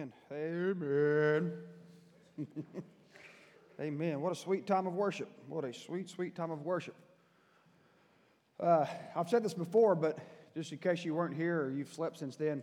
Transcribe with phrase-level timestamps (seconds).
[0.00, 0.12] Amen.
[0.32, 1.52] Amen.
[3.80, 4.20] Amen.
[4.22, 5.28] What a sweet time of worship.
[5.46, 6.94] What a sweet, sweet time of worship.
[8.58, 10.18] Uh, I've said this before, but
[10.54, 12.62] just in case you weren't here or you've slept since then,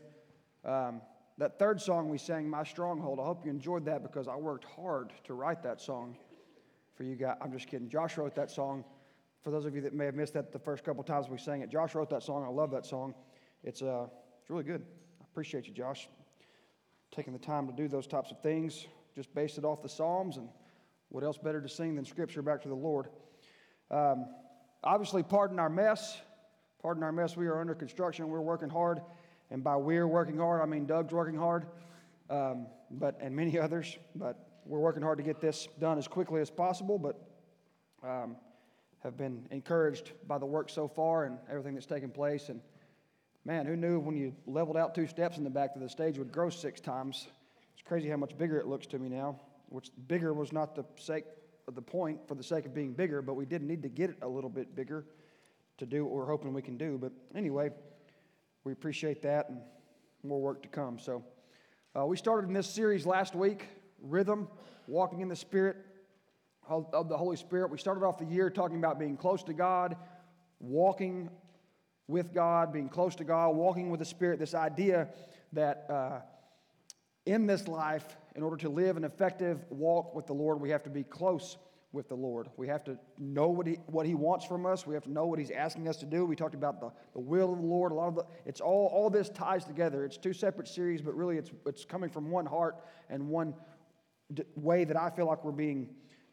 [0.65, 1.01] um,
[1.37, 4.65] that third song we sang, My Stronghold, I hope you enjoyed that because I worked
[4.75, 6.17] hard to write that song
[6.95, 7.37] for you guys.
[7.39, 7.87] I'm just kidding.
[7.87, 8.83] Josh wrote that song.
[9.43, 11.61] For those of you that may have missed that the first couple times we sang
[11.61, 12.43] it, Josh wrote that song.
[12.43, 13.13] I love that song.
[13.63, 14.07] It's, uh,
[14.41, 14.81] it's really good.
[15.21, 16.09] I appreciate you, Josh
[17.11, 20.37] taking the time to do those types of things, just based it off the Psalms,
[20.37, 20.49] and
[21.09, 23.07] what else better to sing than Scripture back to the Lord?
[23.89, 24.27] Um,
[24.83, 26.19] obviously, pardon our mess.
[26.81, 27.35] Pardon our mess.
[27.35, 28.27] We are under construction.
[28.27, 29.01] We're working hard,
[29.49, 31.65] and by we're working hard, I mean Doug's working hard,
[32.29, 33.97] um, but and many others.
[34.15, 36.99] But we're working hard to get this done as quickly as possible.
[36.99, 37.19] But
[38.07, 38.35] um,
[38.99, 42.59] have been encouraged by the work so far and everything that's taken place, and
[43.47, 46.17] Man, who knew when you leveled out two steps in the back that the stage
[46.17, 47.27] would grow six times?
[47.71, 50.83] It's crazy how much bigger it looks to me now, which bigger was not the
[50.97, 51.23] sake
[51.65, 54.09] of the point for the sake of being bigger, but we did need to get
[54.09, 55.05] it a little bit bigger
[55.77, 56.97] to do what we're hoping we can do.
[56.97, 57.69] But anyway,
[58.65, 59.61] we appreciate that and
[60.23, 60.99] more work to come.
[60.99, 61.23] So
[61.97, 63.69] uh, we started in this series last week,
[64.01, 64.49] Rhythm,
[64.87, 65.77] Walking in the Spirit
[66.67, 67.71] of the Holy Spirit.
[67.71, 69.95] We started off the year talking about being close to God,
[70.59, 71.29] walking
[72.07, 75.09] with God, being close to God, walking with the Spirit, this idea
[75.53, 76.19] that uh,
[77.25, 80.83] in this life, in order to live an effective walk with the Lord, we have
[80.83, 81.57] to be close
[81.91, 82.47] with the Lord.
[82.57, 84.85] We have to know what he, what he wants from us.
[84.85, 86.25] We have to know what He's asking us to do.
[86.25, 87.91] We talked about the, the will of the Lord.
[87.91, 90.05] A lot of the, it's all, all this ties together.
[90.05, 92.75] It's two separate series, but really it's, it's coming from one heart
[93.09, 93.53] and one
[94.33, 95.89] d- way that I feel like we're being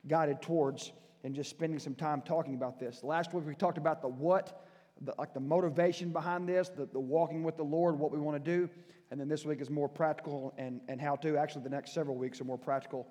[0.06, 3.02] guided towards and just spending some time talking about this.
[3.02, 4.63] Last week we talked about the what
[5.00, 8.42] the, like the motivation behind this, the, the walking with the Lord, what we want
[8.42, 8.68] to do.
[9.10, 11.36] And then this week is more practical and, and how to.
[11.36, 13.06] Actually, the next several weeks are more practical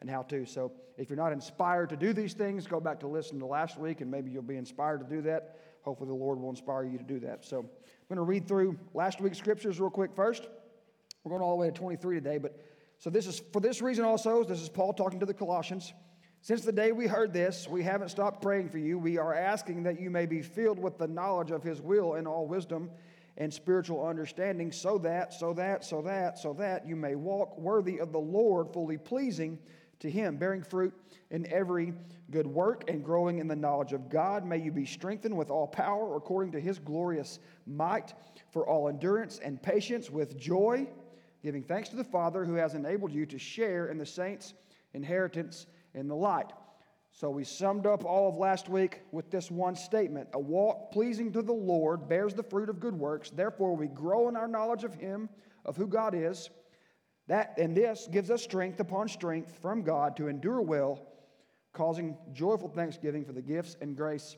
[0.00, 0.44] and how to.
[0.44, 3.78] So if you're not inspired to do these things, go back to listen to last
[3.78, 5.58] week and maybe you'll be inspired to do that.
[5.82, 7.44] Hopefully, the Lord will inspire you to do that.
[7.44, 7.68] So I'm
[8.08, 10.48] going to read through last week's scriptures real quick first.
[11.22, 12.60] We're going all the way to 23 today, but
[12.98, 14.42] so this is for this reason also.
[14.42, 15.92] This is Paul talking to the Colossians.
[16.46, 19.00] Since the day we heard this, we haven't stopped praying for you.
[19.00, 22.28] We are asking that you may be filled with the knowledge of His will and
[22.28, 22.88] all wisdom
[23.36, 27.98] and spiritual understanding, so that, so that, so that, so that you may walk worthy
[27.98, 29.58] of the Lord, fully pleasing
[29.98, 30.94] to Him, bearing fruit
[31.32, 31.92] in every
[32.30, 34.46] good work and growing in the knowledge of God.
[34.46, 38.14] May you be strengthened with all power according to His glorious might,
[38.52, 40.86] for all endurance and patience with joy,
[41.42, 44.54] giving thanks to the Father who has enabled you to share in the saints'
[44.94, 46.52] inheritance in the light.
[47.10, 51.32] So we summed up all of last week with this one statement A walk pleasing
[51.32, 53.30] to the Lord bears the fruit of good works.
[53.30, 55.30] Therefore, we grow in our knowledge of Him,
[55.64, 56.50] of who God is.
[57.28, 61.00] That, and this gives us strength upon strength from God to endure well,
[61.72, 64.36] causing joyful thanksgiving for the gifts and grace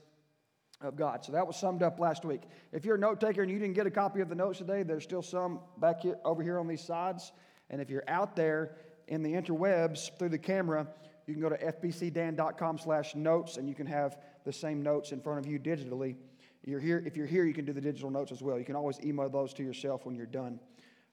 [0.80, 1.24] of God.
[1.24, 2.42] So that was summed up last week.
[2.72, 4.84] If you're a note taker and you didn't get a copy of the notes today,
[4.84, 7.32] there's still some back here, over here on these sides.
[7.70, 8.76] And if you're out there
[9.08, 10.86] in the interwebs through the camera,
[11.28, 15.20] you can go to fbcdan.com slash notes and you can have the same notes in
[15.20, 16.16] front of you digitally.
[16.64, 18.58] You're here, if you're here, you can do the digital notes as well.
[18.58, 20.58] You can always email those to yourself when you're done.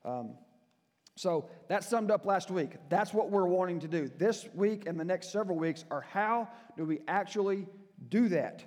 [0.04, 0.36] Um,
[1.16, 2.72] so that summed up last week.
[2.90, 4.10] That's what we're wanting to do.
[4.18, 7.68] This week and the next several weeks are how do we actually
[8.10, 8.66] do that?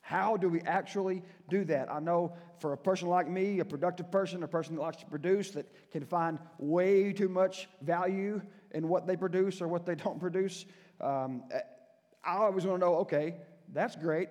[0.00, 1.90] How do we actually do that?
[1.90, 5.06] I know for a person like me, a productive person, a person that likes to
[5.06, 8.40] produce, that can find way too much value
[8.74, 10.66] in what they produce or what they don't produce,
[11.00, 11.42] um,
[12.24, 13.36] I always want to know okay,
[13.72, 14.28] that's great.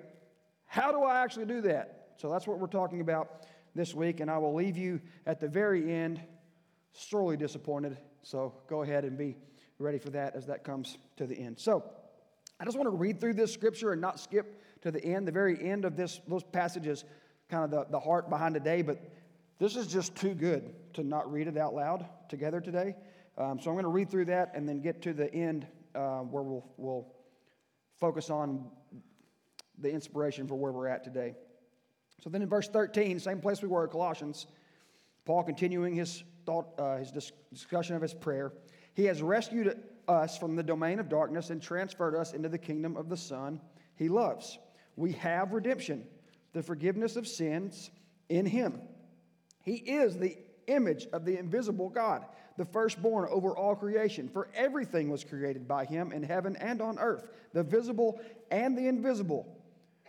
[0.65, 2.09] How do I actually do that?
[2.17, 3.45] So that's what we're talking about
[3.75, 6.21] this week, and I will leave you at the very end
[6.93, 7.97] sorely disappointed.
[8.21, 9.35] So go ahead and be
[9.79, 11.59] ready for that as that comes to the end.
[11.59, 11.83] So
[12.59, 15.27] I just want to read through this scripture and not skip to the end.
[15.27, 17.03] The very end of this, those passages,
[17.49, 18.99] kind of the, the heart behind today, but
[19.59, 22.95] this is just too good to not read it out loud together today.
[23.37, 25.65] Um, so I'm going to read through that and then get to the end
[25.95, 27.07] uh, where we'll, we'll
[27.99, 28.65] focus on
[29.79, 31.35] the inspiration for where we're at today.
[32.21, 34.47] So then in verse 13, same place we were, Colossians,
[35.25, 37.11] Paul continuing his thought, uh, his
[37.51, 38.53] discussion of his prayer.
[38.93, 42.95] He has rescued us from the domain of darkness and transferred us into the kingdom
[42.97, 43.59] of the Son
[43.95, 44.57] he loves.
[44.95, 46.05] We have redemption,
[46.53, 47.89] the forgiveness of sins
[48.29, 48.81] in him.
[49.63, 50.37] He is the
[50.67, 52.25] image of the invisible God,
[52.57, 54.29] the firstborn over all creation.
[54.29, 58.21] For everything was created by him in heaven and on earth, the visible
[58.51, 59.57] and the invisible,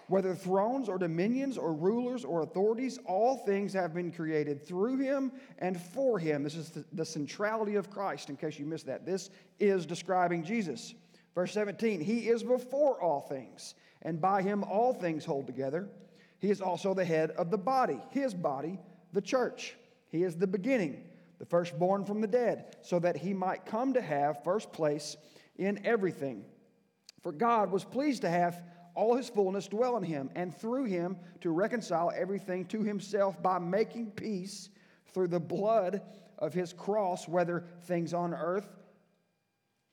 [0.08, 5.32] whether thrones or dominions or rulers or authorities, all things have been created through him
[5.58, 6.42] and for him.
[6.42, 9.06] This is the, centrality of Christ, in case you missed that.
[9.06, 10.94] This is describing Jesus.
[11.34, 15.88] Verse 17 He is before all things, and by him all things hold together.
[16.38, 18.78] He is also the head of the body, his body,
[19.14, 19.76] the church.
[20.10, 21.02] He is the beginning,
[21.44, 25.14] the firstborn from the dead, so that he might come to have first place
[25.56, 26.42] in everything.
[27.22, 28.62] For God was pleased to have
[28.94, 33.58] all his fullness dwell in him, and through him to reconcile everything to himself by
[33.58, 34.70] making peace
[35.12, 36.00] through the blood
[36.38, 38.68] of his cross, whether things on earth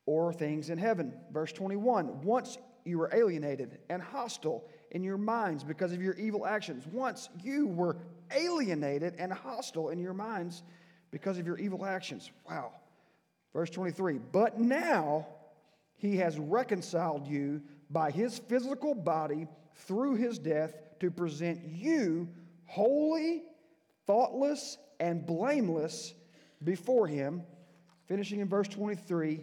[0.05, 1.13] or things in heaven.
[1.33, 6.45] Verse 21 Once you were alienated and hostile in your minds because of your evil
[6.45, 6.87] actions.
[6.87, 7.97] Once you were
[8.33, 10.63] alienated and hostile in your minds
[11.11, 12.31] because of your evil actions.
[12.49, 12.71] Wow.
[13.53, 15.27] Verse 23 But now
[15.97, 22.29] he has reconciled you by his physical body through his death to present you
[22.65, 23.43] holy,
[24.07, 26.13] thoughtless, and blameless
[26.63, 27.43] before him.
[28.07, 29.41] Finishing in verse 23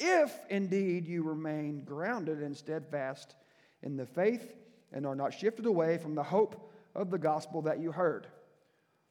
[0.00, 3.36] if indeed you remain grounded and steadfast
[3.82, 4.54] in the faith
[4.92, 8.26] and are not shifted away from the hope of the gospel that you heard.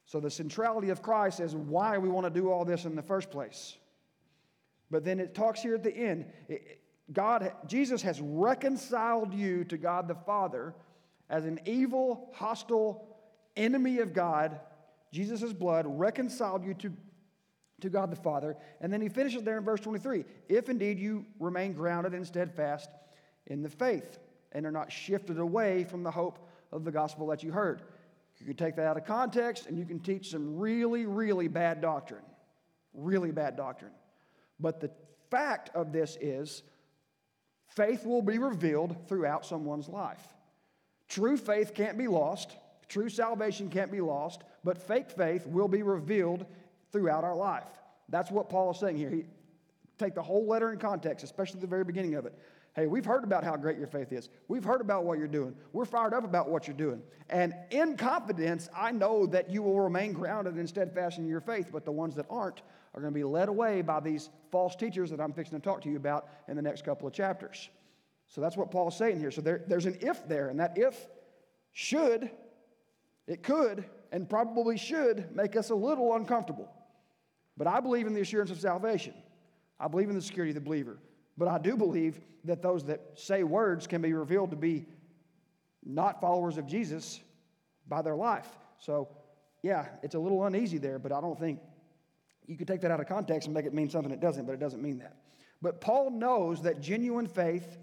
[0.10, 3.04] So, the centrality of Christ is why we want to do all this in the
[3.04, 3.78] first place.
[4.90, 6.26] But then it talks here at the end
[7.14, 10.74] God, Jesus has reconciled you to God the Father
[11.30, 13.20] as an evil, hostile
[13.56, 14.60] enemy of God.
[15.12, 16.92] Jesus' blood reconciled you to,
[17.82, 18.58] to God the Father.
[18.82, 22.90] And then he finishes there in verse 23 if indeed you remain grounded and steadfast
[23.46, 24.18] in the faith
[24.54, 27.84] and are not shifted away from the hope of the gospel that you heard.
[28.40, 31.82] You can take that out of context and you can teach some really, really bad
[31.82, 32.24] doctrine.
[32.94, 33.92] Really bad doctrine.
[34.60, 34.92] But the
[35.30, 36.64] fact of this is
[37.68, 40.26] faith will be revealed throughout someone's life.
[41.08, 42.56] True faith can't be lost,
[42.88, 46.46] true salvation can't be lost, but fake faith will be revealed
[46.92, 47.68] throughout our life.
[48.10, 49.10] That's what Paul is saying here.
[49.10, 49.26] He,
[49.98, 52.38] take the whole letter in context, especially the very beginning of it.
[52.76, 54.30] Hey, we've heard about how great your faith is.
[54.48, 55.56] We've heard about what you're doing.
[55.74, 57.02] We're fired up about what you're doing.
[57.30, 61.70] And in confidence, I know that you will remain grounded and steadfast in your faith,
[61.72, 62.62] but the ones that aren't
[62.94, 65.82] are going to be led away by these false teachers that I'm fixing to talk
[65.82, 67.70] to you about in the next couple of chapters.
[68.28, 69.32] So that's what Paul's saying here.
[69.32, 71.08] So there, there's an if there, and that if
[71.72, 72.30] should,
[73.28, 76.72] it could, and probably should make us a little uncomfortable.
[77.58, 79.14] But I believe in the assurance of salvation.
[79.80, 80.98] I believe in the security of the believer.
[81.40, 84.86] But I do believe that those that say words can be revealed to be
[85.86, 87.22] not followers of Jesus
[87.88, 88.48] by their life.
[88.78, 89.08] So,
[89.64, 91.62] yeah, it's a little uneasy there, but I don't think
[92.46, 94.52] you could take that out of context and make it mean something it doesn't, but
[94.52, 95.16] it doesn't mean that.
[95.62, 97.78] But Paul knows that genuine faith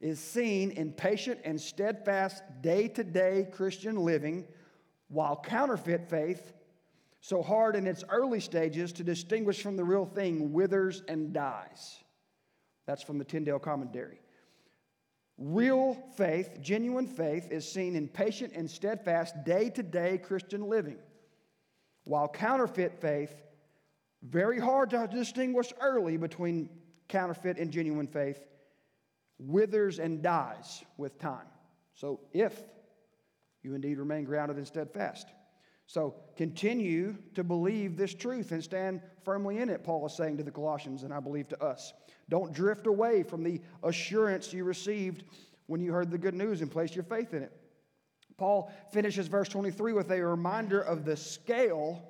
[0.00, 4.46] is seen in patient and steadfast day to day Christian living,
[5.08, 6.54] while counterfeit faith,
[7.20, 11.98] so hard in its early stages to distinguish from the real thing, withers and dies.
[12.88, 14.18] That's from the Tyndale Commentary.
[15.36, 20.96] Real faith, genuine faith, is seen in patient and steadfast day to day Christian living,
[22.04, 23.34] while counterfeit faith
[24.22, 26.70] very hard to distinguish early between
[27.08, 28.40] counterfeit and genuine faith,
[29.38, 31.46] withers and dies with time.
[31.92, 32.58] So if
[33.62, 35.28] you indeed remain grounded and steadfast.
[35.88, 40.42] So continue to believe this truth and stand firmly in it, Paul is saying to
[40.42, 41.94] the Colossians, and I believe to us.
[42.28, 45.24] Don't drift away from the assurance you received
[45.66, 47.52] when you heard the good news and placed your faith in it.
[48.36, 52.02] Paul finishes verse 23 with a reminder of the scale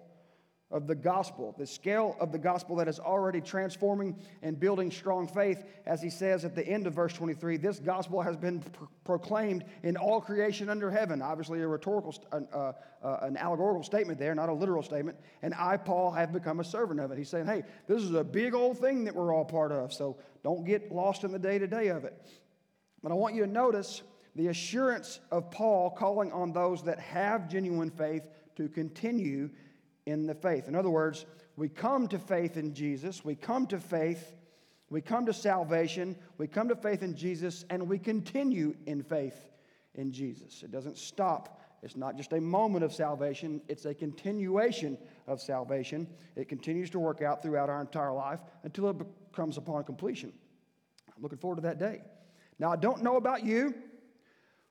[0.71, 5.27] of the gospel, the scale of the gospel that is already transforming and building strong
[5.27, 5.65] faith.
[5.87, 8.63] As he says at the end of verse 23, this gospel has been
[9.03, 11.23] proclaimed in all creation under heaven.
[11.23, 12.73] Obviously, a rhetorical, uh,
[13.03, 15.17] uh, an allegorical statement there, not a literal statement.
[15.41, 17.19] And I, Paul, have become a servant of it.
[17.19, 20.19] He's saying, hey, this is a big old thing that we're all part of, so
[20.45, 22.15] don't get lost in the day to day of it.
[23.03, 24.03] But I want you to notice
[24.37, 29.49] the assurance of Paul calling on those that have genuine faith to continue
[30.09, 30.69] in the faith.
[30.69, 34.35] In other words, we come to faith in Jesus, we come to faith,
[34.89, 39.51] we come to salvation, we come to faith in Jesus, and we continue in faith
[39.95, 40.63] in Jesus.
[40.63, 41.61] It doesn't stop.
[41.83, 44.97] It's not just a moment of salvation, it's a continuation
[45.27, 46.09] of salvation.
[46.37, 48.97] It continues to work out throughout our entire life until it
[49.33, 50.33] comes upon completion.
[51.15, 52.01] I'm looking forward to that day.
[52.59, 53.75] Now, I don't know about you,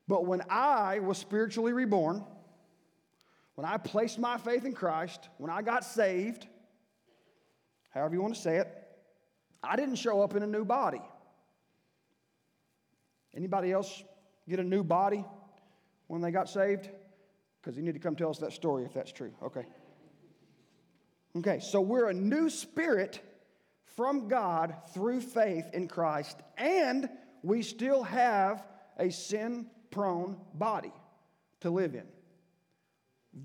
[0.08, 2.26] but when I was spiritually reborn,
[3.58, 6.46] when I placed my faith in Christ, when I got saved,
[7.90, 8.68] however you want to say it,
[9.64, 11.02] I didn't show up in a new body.
[13.36, 14.04] Anybody else
[14.48, 15.26] get a new body
[16.06, 16.88] when they got saved?
[17.60, 19.34] Because you need to come tell us that story if that's true.
[19.42, 19.66] Okay.
[21.38, 23.22] Okay, so we're a new spirit
[23.96, 27.10] from God through faith in Christ, and
[27.42, 28.64] we still have
[29.00, 30.94] a sin prone body
[31.62, 32.06] to live in.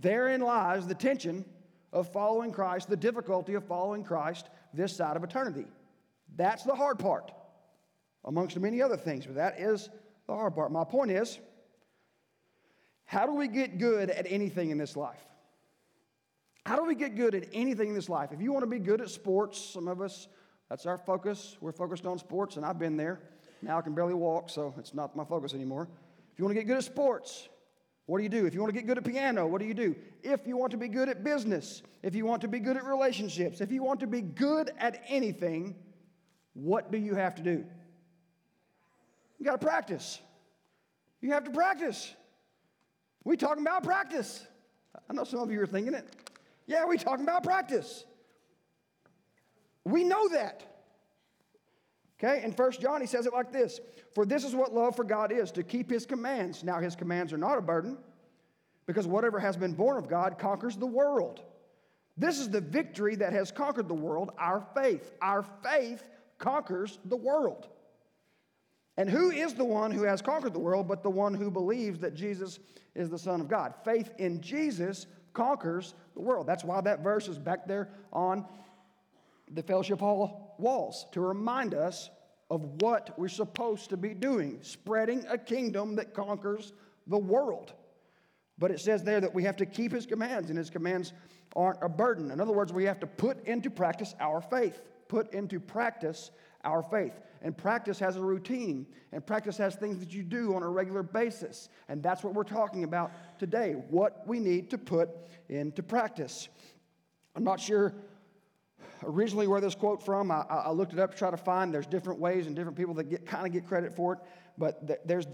[0.00, 1.44] Therein lies the tension
[1.92, 5.66] of following Christ, the difficulty of following Christ this side of eternity.
[6.36, 7.30] That's the hard part,
[8.24, 9.90] amongst many other things, but that is
[10.26, 10.72] the hard part.
[10.72, 11.38] My point is
[13.04, 15.20] how do we get good at anything in this life?
[16.64, 18.30] How do we get good at anything in this life?
[18.32, 20.28] If you want to be good at sports, some of us,
[20.70, 21.58] that's our focus.
[21.60, 23.20] We're focused on sports, and I've been there.
[23.60, 25.88] Now I can barely walk, so it's not my focus anymore.
[26.32, 27.48] If you want to get good at sports,
[28.06, 28.46] what do you do?
[28.46, 29.94] If you want to get good at piano, what do you do?
[30.22, 32.84] If you want to be good at business, if you want to be good at
[32.84, 35.76] relationships, if you want to be good at anything,
[36.54, 37.64] what do you have to do?
[39.38, 40.20] You got to practice.
[41.20, 42.14] You have to practice.
[43.24, 44.46] We talking about practice.
[45.08, 46.08] I know some of you are thinking it.
[46.66, 48.04] Yeah, we talking about practice.
[49.84, 50.71] We know that.
[52.22, 53.80] Okay, in First John, he says it like this
[54.14, 56.62] For this is what love for God is, to keep his commands.
[56.62, 57.98] Now, his commands are not a burden,
[58.86, 61.40] because whatever has been born of God conquers the world.
[62.16, 65.12] This is the victory that has conquered the world, our faith.
[65.22, 67.68] Our faith conquers the world.
[68.98, 72.00] And who is the one who has conquered the world but the one who believes
[72.00, 72.58] that Jesus
[72.94, 73.72] is the Son of God?
[73.82, 76.46] Faith in Jesus conquers the world.
[76.46, 78.44] That's why that verse is back there on
[79.50, 82.08] the fellowship hall walls to remind us
[82.50, 86.72] of what we're supposed to be doing, spreading a kingdom that conquers
[87.06, 87.72] the world.
[88.58, 91.12] But it says there that we have to keep his commands, and his commands
[91.56, 92.30] aren't a burden.
[92.30, 96.30] In other words, we have to put into practice our faith, put into practice
[96.64, 97.12] our faith.
[97.40, 101.02] And practice has a routine, and practice has things that you do on a regular
[101.02, 101.68] basis.
[101.88, 105.10] And that's what we're talking about today what we need to put
[105.48, 106.48] into practice.
[107.34, 107.94] I'm not sure
[109.04, 110.30] originally where this quote from.
[110.30, 111.72] I, I, looked it up to try to find.
[111.72, 114.18] There's different ways and different people that get kind of get credit for it,
[114.58, 115.26] but th- there's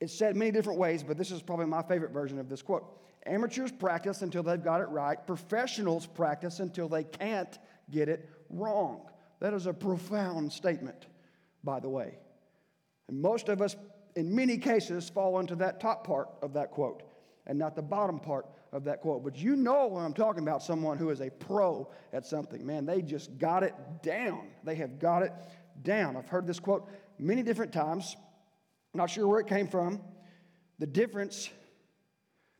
[0.00, 1.02] it's said many different ways.
[1.02, 2.84] But this is probably my favorite version of this quote.
[3.26, 5.24] Amateurs practice until they've got it right.
[5.26, 7.58] Professionals practice until they can't
[7.90, 9.02] get it wrong.
[9.40, 11.06] That is a profound statement,
[11.64, 12.18] by the way.
[13.08, 13.76] And most of us,
[14.14, 17.02] in many cases, fall into that top part of that quote
[17.46, 19.24] and not the bottom part of that quote.
[19.24, 22.64] But you know when I'm talking about someone who is a pro at something.
[22.64, 24.48] Man, they just got it down.
[24.64, 25.32] They have got it
[25.82, 26.16] down.
[26.16, 28.16] I've heard this quote many different times.
[28.94, 30.00] Not sure where it came from.
[30.78, 31.50] The difference,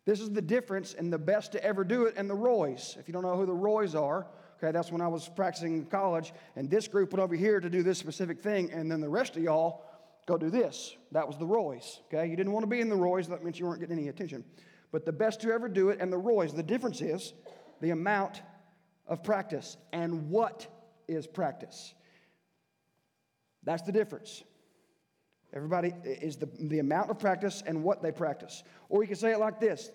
[0.05, 2.97] this is the difference in the best to ever do it and the Roys.
[2.99, 4.27] If you don't know who the Roys are,
[4.59, 7.69] okay, that's when I was practicing in college, and this group went over here to
[7.69, 9.85] do this specific thing, and then the rest of y'all
[10.25, 10.97] go do this.
[11.13, 12.29] That was the Roys, okay?
[12.29, 14.45] You didn't want to be in the Roys, that means you weren't getting any attention
[14.93, 16.53] but the best to ever do it and the Roys.
[16.53, 17.33] The difference is
[17.81, 18.43] the amount
[19.07, 20.67] of practice and what
[21.09, 21.95] is practice.
[23.65, 24.45] That's the difference.
[25.53, 28.63] Everybody is the, the amount of practice and what they practice.
[28.89, 29.91] Or you can say it like this.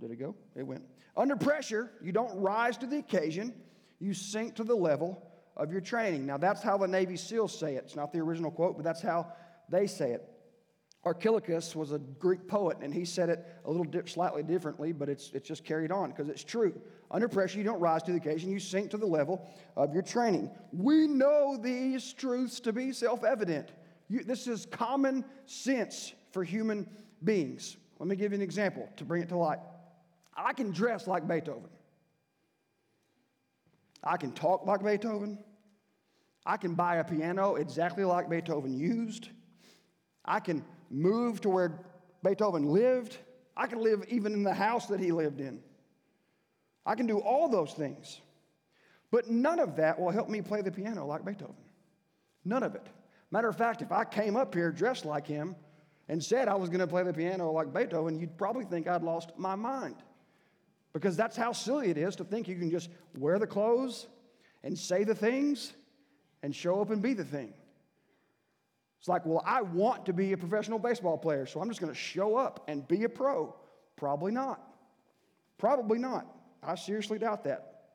[0.00, 0.34] Did it go?
[0.56, 0.82] It went.
[1.16, 3.54] Under pressure, you don't rise to the occasion,
[4.00, 6.26] you sink to the level of your training.
[6.26, 7.84] Now, that's how the Navy SEALs say it.
[7.84, 9.32] It's not the original quote, but that's how
[9.68, 10.28] they say it.
[11.04, 15.08] Archilochus was a Greek poet, and he said it a little di- slightly differently, but
[15.08, 16.72] it's, it's just carried on because it's true.
[17.10, 20.02] Under pressure, you don't rise to the occasion, you sink to the level of your
[20.02, 20.50] training.
[20.72, 23.72] We know these truths to be self evident.
[24.08, 26.88] This is common sense for human
[27.24, 27.76] beings.
[27.98, 29.58] Let me give you an example to bring it to light.
[30.36, 31.70] I can dress like Beethoven,
[34.04, 35.38] I can talk like Beethoven,
[36.46, 39.30] I can buy a piano exactly like Beethoven used.
[40.24, 41.80] I can move to where
[42.22, 43.16] Beethoven lived.
[43.56, 45.60] I can live even in the house that he lived in.
[46.84, 48.20] I can do all those things.
[49.10, 51.54] But none of that will help me play the piano like Beethoven.
[52.44, 52.86] None of it.
[53.30, 55.54] Matter of fact, if I came up here dressed like him
[56.08, 59.02] and said I was going to play the piano like Beethoven, you'd probably think I'd
[59.02, 59.96] lost my mind.
[60.92, 64.08] Because that's how silly it is to think you can just wear the clothes
[64.62, 65.72] and say the things
[66.42, 67.54] and show up and be the thing.
[69.02, 71.92] It's like, well, I want to be a professional baseball player, so I'm just going
[71.92, 73.52] to show up and be a pro.
[73.96, 74.60] Probably not.
[75.58, 76.24] Probably not.
[76.62, 77.86] I seriously doubt that.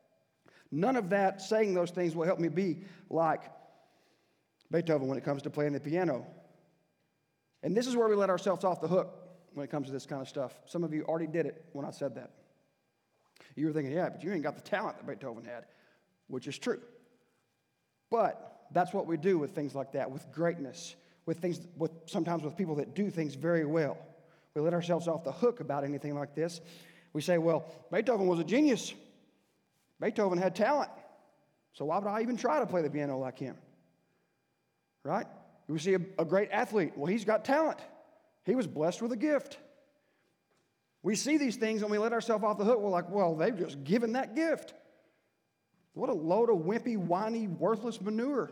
[0.70, 3.44] None of that, saying those things, will help me be like
[4.70, 6.28] Beethoven when it comes to playing the piano.
[7.64, 9.18] And this is where we let ourselves off the hook
[9.54, 10.60] when it comes to this kind of stuff.
[10.66, 12.32] Some of you already did it when I said that.
[13.56, 15.68] You were thinking, yeah, but you ain't got the talent that Beethoven had,
[16.28, 16.82] which is true.
[18.12, 20.96] But that's what we do with things like that, with greatness.
[21.28, 23.98] with things, with, sometimes with people that do things very well.
[24.56, 26.62] We let ourselves off the hook about anything like this.
[27.14, 28.94] We say, well, Beethoven was a genius.
[30.02, 30.90] Beethoven had talent.
[31.74, 33.56] So why would I even try to play the piano like him?
[35.04, 35.28] Right?
[35.68, 36.94] We see a, a great athlete.
[36.96, 37.80] Well, he's got talent.
[38.46, 39.60] He was blessed with a gift.
[41.04, 42.80] We see these things and we let ourselves off the hook.
[42.80, 44.74] We're like, well, they've just given that gift.
[45.94, 48.52] What a load of wimpy, whiny, worthless manure.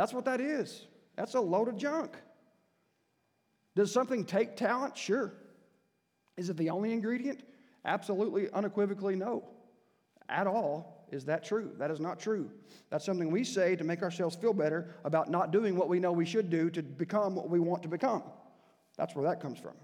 [0.00, 0.86] That's what that is.
[1.14, 2.16] That's a load of junk.
[3.76, 4.96] Does something take talent?
[4.96, 5.34] Sure.
[6.38, 7.42] Is it the only ingredient?
[7.84, 9.44] Absolutely, unequivocally, no.
[10.30, 11.72] At all, is that true?
[11.76, 12.50] That is not true.
[12.88, 16.12] That's something we say to make ourselves feel better about not doing what we know
[16.12, 18.22] we should do to become what we want to become.
[18.96, 19.74] That's where that comes from.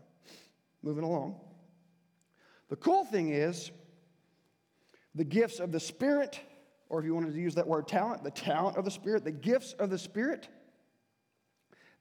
[0.82, 1.38] Moving along.
[2.70, 3.70] The cool thing is,
[5.14, 6.40] the gifts of the Spirit,
[6.88, 9.30] or if you wanted to use that word talent, the talent of the Spirit, the
[9.30, 10.48] gifts of the Spirit,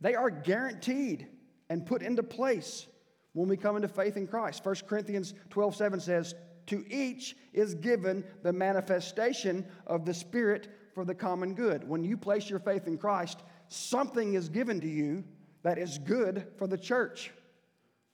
[0.02, 1.28] they are guaranteed
[1.70, 2.88] and put into place
[3.34, 4.64] when we come into faith in Christ.
[4.64, 6.36] 1 Corinthians 12 7 says,
[6.68, 11.88] To each is given the manifestation of the Spirit for the common good.
[11.88, 15.24] When you place your faith in Christ, something is given to you
[15.64, 17.32] that is good for the church.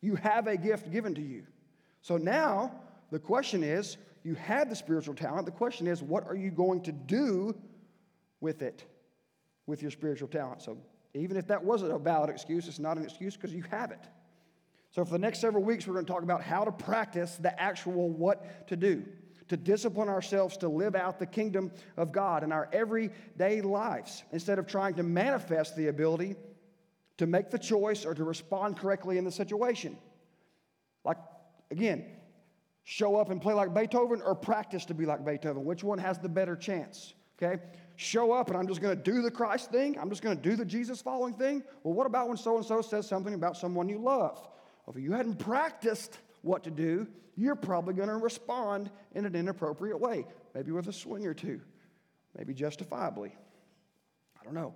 [0.02, 1.44] You have a gift given to you.
[2.02, 2.72] So now
[3.12, 5.46] the question is you have the spiritual talent.
[5.46, 7.56] The question is, what are you going to do
[8.40, 8.86] with it,
[9.66, 10.62] with your spiritual talent?
[10.62, 10.78] So
[11.14, 14.08] even if that wasn't a valid excuse, it's not an excuse because you have it.
[14.92, 17.60] So for the next several weeks, we're going to talk about how to practice the
[17.60, 19.06] actual what to do,
[19.48, 24.60] to discipline ourselves to live out the kingdom of God in our everyday lives instead
[24.60, 26.36] of trying to manifest the ability
[27.18, 29.98] to make the choice or to respond correctly in the situation.
[31.04, 31.18] Like,
[31.70, 32.06] again,
[32.84, 35.66] show up and play like Beethoven or practice to be like Beethoven?
[35.66, 37.14] Which one has the better chance?
[37.42, 37.62] Okay?
[37.96, 39.98] Show up and I'm just going to do the Christ thing.
[40.00, 41.64] I'm just going to do the Jesus following thing.
[41.84, 44.48] Well, what about when so and so says something about someone you love?
[44.88, 47.08] If you hadn't practiced what to do,
[47.38, 51.62] you're probably going to respond in an inappropriate way, maybe with a swing or two,
[52.38, 53.34] maybe justifiably.
[54.40, 54.74] I don't know.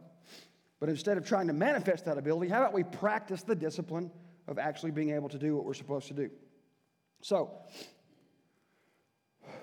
[0.80, 4.12] But instead of trying to manifest that ability, how about we practice the discipline
[4.48, 6.30] of actually being able to do what we're supposed to do?
[7.22, 7.52] So,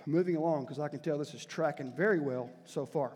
[0.07, 3.13] moving along, because I can tell this is tracking very well so far.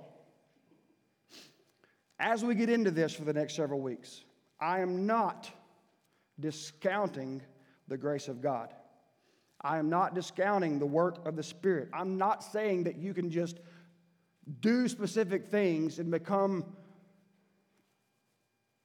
[2.19, 4.25] As we get into this for the next several weeks,
[4.61, 5.51] I am not
[6.41, 7.43] discounting
[7.89, 8.73] the grace of God.
[9.61, 11.89] I am not discounting the work of the Spirit.
[11.93, 13.61] I'm not saying that you can just
[14.61, 16.65] do specific things and become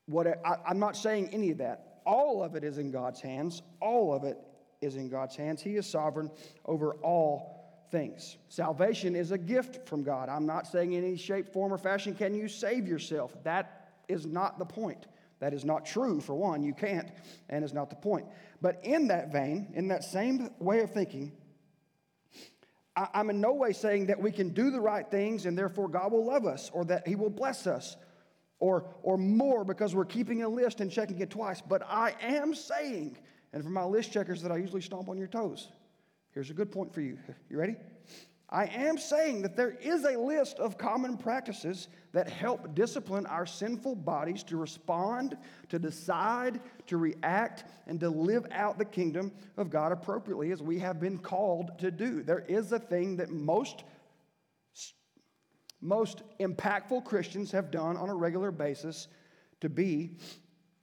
[0.07, 2.01] what I, I'm not saying any of that.
[2.05, 3.61] All of it is in God's hands.
[3.79, 4.37] All of it
[4.81, 5.61] is in God's hands.
[5.61, 6.31] He is sovereign
[6.65, 7.60] over all
[7.91, 8.37] things.
[8.49, 10.29] Salvation is a gift from God.
[10.29, 13.35] I'm not saying in any shape, form, or fashion can you save yourself.
[13.43, 15.07] That is not the point.
[15.39, 16.63] That is not true, for one.
[16.63, 17.09] You can't,
[17.49, 18.27] and is not the point.
[18.61, 21.31] But in that vein, in that same way of thinking,
[22.95, 26.11] I'm in no way saying that we can do the right things and therefore God
[26.11, 27.95] will love us or that He will bless us
[28.59, 31.61] or, or more because we're keeping a list and checking it twice.
[31.61, 33.17] But I am saying,
[33.53, 35.69] and for my list checkers that I usually stomp on your toes,
[36.33, 37.17] Here's a good point for you.
[37.49, 37.75] You ready?
[38.49, 43.45] I am saying that there is a list of common practices that help discipline our
[43.45, 45.37] sinful bodies to respond,
[45.69, 50.79] to decide, to react, and to live out the kingdom of God appropriately as we
[50.79, 52.23] have been called to do.
[52.23, 53.83] There is a thing that most
[55.83, 59.07] most impactful Christians have done on a regular basis
[59.61, 60.17] to be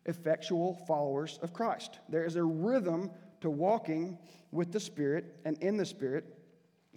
[0.07, 2.01] effectual followers of Christ.
[2.09, 4.19] There is a rhythm to walking
[4.53, 6.39] with the Spirit and in the Spirit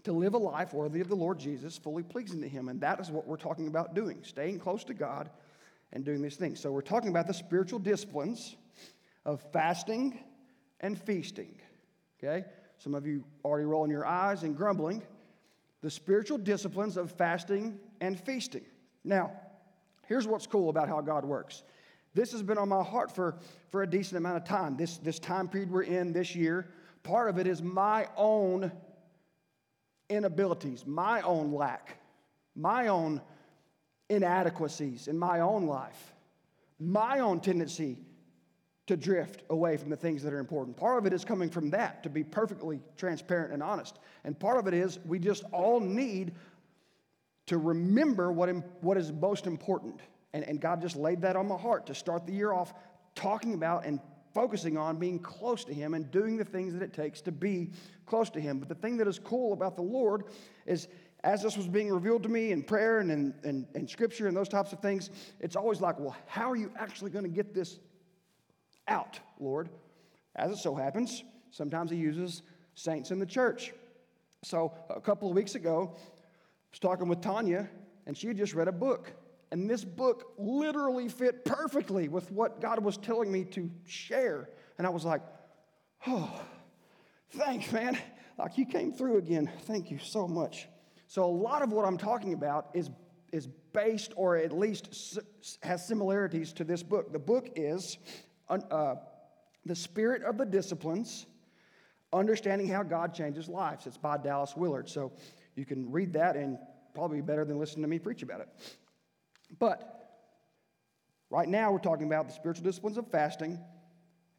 [0.03, 2.69] to live a life worthy of the Lord Jesus, fully pleasing to Him.
[2.69, 5.29] And that is what we're talking about doing, staying close to God
[5.93, 6.59] and doing these things.
[6.59, 8.55] So we're talking about the spiritual disciplines
[9.25, 10.19] of fasting
[10.79, 11.53] and feasting.
[12.21, 12.45] Okay?
[12.79, 15.03] Some of you already rolling your eyes and grumbling.
[15.81, 18.65] The spiritual disciplines of fasting and feasting.
[19.03, 19.31] Now,
[20.07, 21.63] here's what's cool about how God works.
[22.13, 23.37] This has been on my heart for,
[23.69, 24.75] for a decent amount of time.
[24.75, 26.67] This, this time period we're in this year,
[27.03, 28.71] part of it is my own
[30.09, 31.97] inabilities, my own lack,
[32.55, 33.21] my own
[34.09, 36.13] inadequacies in my own life,
[36.79, 37.97] my own tendency
[38.87, 40.75] to drift away from the things that are important.
[40.75, 43.99] Part of it is coming from that, to be perfectly transparent and honest.
[44.25, 46.33] And part of it is we just all need
[47.45, 48.49] to remember what,
[48.83, 50.01] what is most important.
[50.33, 52.73] And, and God just laid that on my heart to start the year off
[53.15, 53.99] talking about and
[54.33, 57.71] focusing on being close to Him and doing the things that it takes to be
[58.05, 58.59] close to Him.
[58.59, 60.23] But the thing that is cool about the Lord
[60.65, 60.87] is
[61.23, 64.35] as this was being revealed to me in prayer and in, in, in scripture and
[64.35, 67.53] those types of things, it's always like, well, how are you actually going to get
[67.53, 67.79] this
[68.87, 69.69] out, Lord?
[70.35, 72.41] As it so happens, sometimes He uses
[72.73, 73.73] saints in the church.
[74.43, 75.99] So a couple of weeks ago, I
[76.71, 77.69] was talking with Tanya,
[78.07, 79.13] and she had just read a book.
[79.51, 84.49] And this book literally fit perfectly with what God was telling me to share.
[84.77, 85.21] And I was like,
[86.07, 86.41] oh,
[87.31, 87.97] thanks, man.
[88.37, 89.51] Like you came through again.
[89.63, 90.67] Thank you so much.
[91.07, 92.89] So, a lot of what I'm talking about is,
[93.33, 95.19] is based or at least
[95.61, 97.11] has similarities to this book.
[97.11, 97.97] The book is
[98.49, 98.95] uh,
[99.65, 101.25] The Spirit of the Disciplines
[102.13, 103.85] Understanding How God Changes Lives.
[103.85, 104.87] It's by Dallas Willard.
[104.87, 105.11] So,
[105.55, 106.57] you can read that and
[106.93, 108.47] probably better than listen to me preach about it.
[109.59, 110.17] But
[111.29, 113.59] right now, we're talking about the spiritual disciplines of fasting.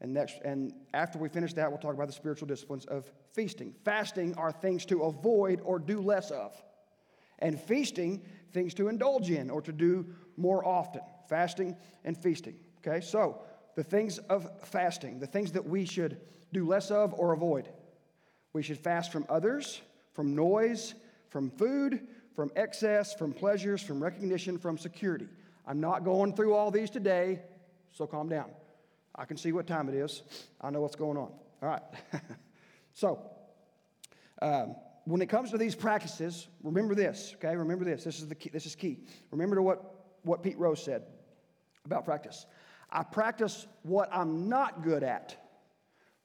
[0.00, 3.74] And, next, and after we finish that, we'll talk about the spiritual disciplines of feasting.
[3.84, 6.60] Fasting are things to avoid or do less of.
[7.38, 8.22] And feasting,
[8.52, 11.02] things to indulge in or to do more often.
[11.28, 12.56] Fasting and feasting.
[12.78, 13.42] Okay, so
[13.76, 16.20] the things of fasting, the things that we should
[16.52, 17.68] do less of or avoid.
[18.52, 19.80] We should fast from others,
[20.12, 20.94] from noise,
[21.30, 25.28] from food, from excess, from pleasures, from recognition, from security.
[25.66, 27.40] I'm not going through all these today,
[27.92, 28.50] so calm down.
[29.14, 30.22] I can see what time it is.
[30.60, 31.30] I know what's going on.
[31.62, 31.82] All right.
[32.94, 33.20] so,
[34.40, 37.56] um, when it comes to these practices, remember this, okay?
[37.56, 38.04] Remember this.
[38.04, 39.00] This is, the key, this is key.
[39.30, 41.02] Remember what, what Pete Rose said
[41.84, 42.46] about practice.
[42.90, 45.36] I practice what I'm not good at.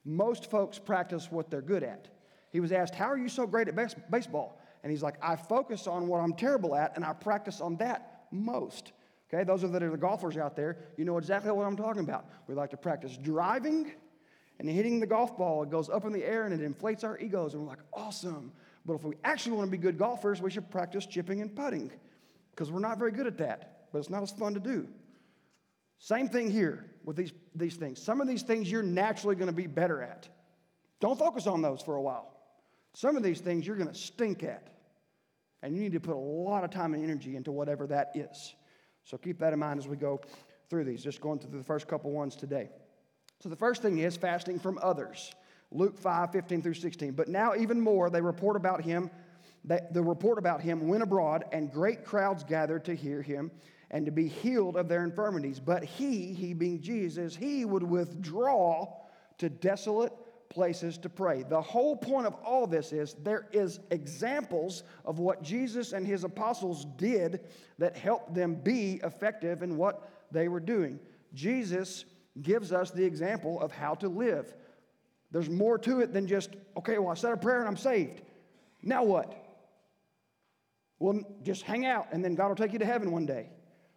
[0.04, 2.08] Most folks practice what they're good at.
[2.50, 4.60] He was asked, How are you so great at base- baseball?
[4.88, 8.24] And he's like, I focus on what I'm terrible at and I practice on that
[8.30, 8.92] most.
[9.28, 12.00] Okay, those are that are the golfers out there, you know exactly what I'm talking
[12.00, 12.24] about.
[12.46, 13.92] We like to practice driving
[14.58, 15.62] and hitting the golf ball.
[15.62, 18.50] It goes up in the air and it inflates our egos, and we're like, awesome.
[18.86, 21.92] But if we actually want to be good golfers, we should practice chipping and putting
[22.52, 24.88] because we're not very good at that, but it's not as fun to do.
[25.98, 28.00] Same thing here with these, these things.
[28.00, 30.30] Some of these things you're naturally going to be better at.
[30.98, 32.32] Don't focus on those for a while.
[32.94, 34.77] Some of these things you're going to stink at.
[35.62, 38.54] And you need to put a lot of time and energy into whatever that is.
[39.04, 40.20] So keep that in mind as we go
[40.68, 42.68] through these, just going through the first couple ones today.
[43.40, 45.32] So the first thing is fasting from others.
[45.70, 47.12] Luke 5, 15 through 16.
[47.12, 49.10] But now, even more, they report about him,
[49.64, 53.50] that the report about him went abroad, and great crowds gathered to hear him
[53.90, 55.60] and to be healed of their infirmities.
[55.60, 58.92] But he, he being Jesus, he would withdraw
[59.38, 60.12] to desolate
[60.50, 61.42] places to pray.
[61.42, 66.24] The whole point of all this is there is examples of what Jesus and his
[66.24, 67.40] apostles did
[67.78, 70.98] that helped them be effective in what they were doing.
[71.34, 72.04] Jesus
[72.42, 74.54] gives us the example of how to live.
[75.30, 78.22] There's more to it than just, okay, well, I said a prayer and I'm saved.
[78.82, 79.34] Now what?
[80.98, 83.50] Well, just hang out and then God will take you to heaven one day.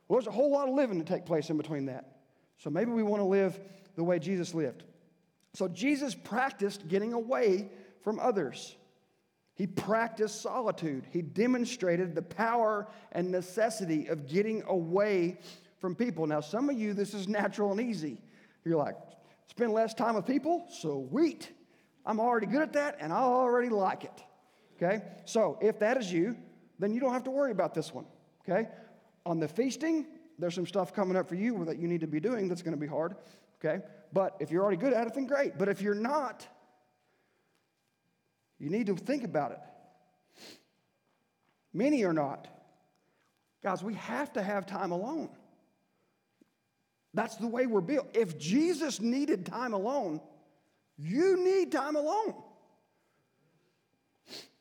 [0.08, 2.18] Well, there's a whole lot of living to take place in between that.
[2.58, 3.60] So maybe we want to live
[3.96, 4.84] the way Jesus lived.
[5.54, 7.70] So Jesus practiced getting away
[8.04, 8.76] from others.
[9.54, 11.06] He practiced solitude.
[11.12, 15.38] He demonstrated the power and necessity of getting away
[15.80, 16.26] from people.
[16.26, 18.18] Now, some of you, this is natural and easy.
[18.64, 18.96] You're like,
[19.48, 20.66] spend less time with people?
[20.70, 21.52] Sweet.
[22.06, 24.24] I'm already good at that and I already like it.
[24.78, 25.04] Okay?
[25.26, 26.38] So, if that is you,
[26.80, 28.06] then you don't have to worry about this one.
[28.48, 28.68] Okay?
[29.26, 30.08] On the feasting,
[30.40, 32.74] there's some stuff coming up for you that you need to be doing that's going
[32.74, 33.16] to be hard.
[33.64, 33.84] Okay?
[34.14, 35.58] But if you're already good at it, then great.
[35.58, 36.46] But if you're not,
[38.60, 39.60] you need to think about it.
[41.74, 42.48] Many are not.
[43.64, 45.30] Guys, we have to have time alone.
[47.14, 48.08] That's the way we're built.
[48.14, 50.22] If Jesus needed time alone,
[50.98, 52.36] you need time alone.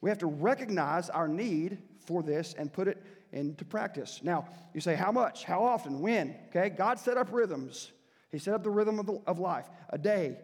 [0.00, 4.20] We have to recognize our need for this and put it into practice.
[4.22, 5.44] Now, you say, how much?
[5.44, 6.00] How often?
[6.00, 6.34] When?
[6.48, 7.92] Okay, God set up rhythms.
[8.30, 9.66] He set up the rhythm of, the, of life.
[9.90, 10.38] A day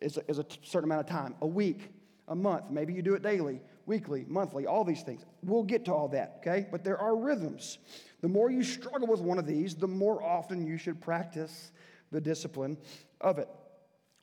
[0.00, 1.90] is a, is a certain amount of time, a week,
[2.28, 2.70] a month.
[2.70, 5.24] Maybe you do it daily, weekly, monthly, all these things.
[5.42, 6.66] We'll get to all that, okay?
[6.70, 7.78] But there are rhythms.
[8.20, 11.72] The more you struggle with one of these, the more often you should practice
[12.10, 12.76] the discipline
[13.20, 13.48] of it.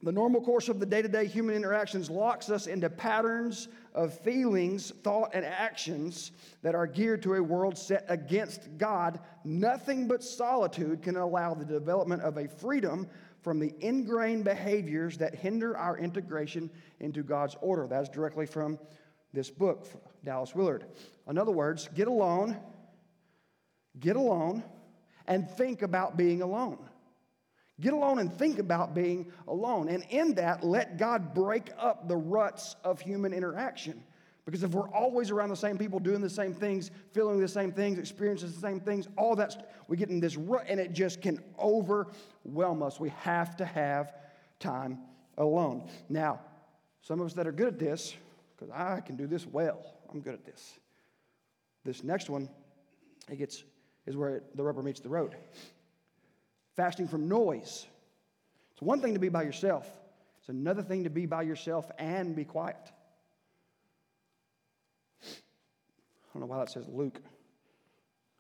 [0.03, 4.17] The normal course of the day to day human interactions locks us into patterns of
[4.21, 6.31] feelings, thought, and actions
[6.63, 9.19] that are geared to a world set against God.
[9.43, 13.07] Nothing but solitude can allow the development of a freedom
[13.41, 17.85] from the ingrained behaviors that hinder our integration into God's order.
[17.87, 18.79] That's directly from
[19.33, 19.87] this book,
[20.23, 20.85] Dallas Willard.
[21.27, 22.57] In other words, get alone,
[23.99, 24.63] get alone,
[25.27, 26.79] and think about being alone.
[27.81, 29.89] Get alone and think about being alone.
[29.89, 34.03] And in that, let God break up the ruts of human interaction.
[34.45, 37.71] Because if we're always around the same people, doing the same things, feeling the same
[37.71, 41.21] things, experiencing the same things, all that, we get in this rut and it just
[41.21, 42.99] can overwhelm us.
[42.99, 44.13] We have to have
[44.59, 44.99] time
[45.37, 45.89] alone.
[46.07, 46.39] Now,
[47.01, 48.15] some of us that are good at this,
[48.55, 50.79] because I can do this well, I'm good at this.
[51.83, 52.47] This next one,
[53.29, 53.63] it gets,
[54.05, 55.35] is where it, the rubber meets the road.
[56.75, 57.85] Fasting from noise.
[58.71, 59.87] It's one thing to be by yourself,
[60.39, 62.91] it's another thing to be by yourself and be quiet.
[65.23, 67.21] I don't know why that says Luke.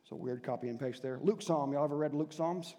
[0.01, 1.19] It's a weird copy and paste there.
[1.21, 1.73] Luke Psalm.
[1.73, 2.75] Y'all ever read Luke Psalms?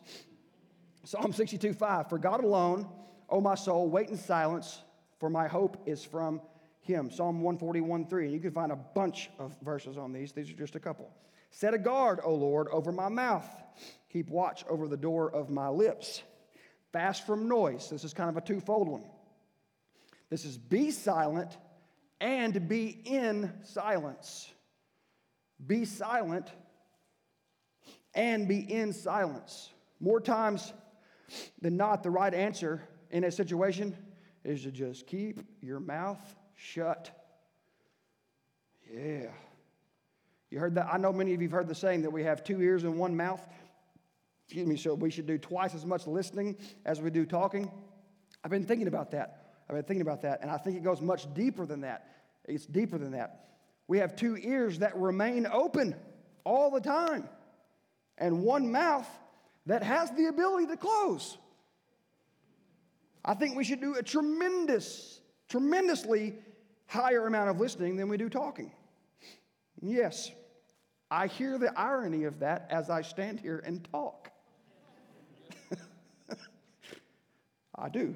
[1.04, 2.08] Psalm 62 5.
[2.08, 2.88] For God alone,
[3.28, 4.82] O my soul, wait in silence,
[5.18, 6.40] for my hope is from
[6.80, 7.10] him.
[7.10, 8.24] Psalm 141 3.
[8.24, 10.32] And you can find a bunch of verses on these.
[10.32, 11.10] These are just a couple.
[11.52, 13.46] Set a guard, O Lord, over my mouth.
[14.10, 16.22] Keep watch over the door of my lips.
[16.92, 17.88] Fast from noise.
[17.90, 19.04] This is kind of a twofold one.
[20.30, 21.56] This is be silent
[22.20, 24.50] and be in silence.
[25.64, 26.50] Be silent
[28.14, 29.70] and be in silence.
[30.00, 30.72] More times
[31.60, 33.94] than not, the right answer in a situation
[34.42, 37.10] is to just keep your mouth shut.
[38.90, 39.28] Yeah.
[40.52, 40.86] You heard that?
[40.92, 42.98] I know many of you have heard the saying that we have two ears and
[42.98, 43.40] one mouth.
[44.44, 47.72] Excuse me, so we should do twice as much listening as we do talking.
[48.44, 49.54] I've been thinking about that.
[49.66, 52.06] I've been thinking about that, and I think it goes much deeper than that.
[52.44, 53.46] It's deeper than that.
[53.88, 55.96] We have two ears that remain open
[56.44, 57.26] all the time,
[58.18, 59.08] and one mouth
[59.64, 61.38] that has the ability to close.
[63.24, 66.34] I think we should do a tremendous, tremendously
[66.84, 68.70] higher amount of listening than we do talking.
[69.80, 70.30] Yes,
[71.12, 74.30] I hear the irony of that as I stand here and talk.
[77.76, 78.14] I do.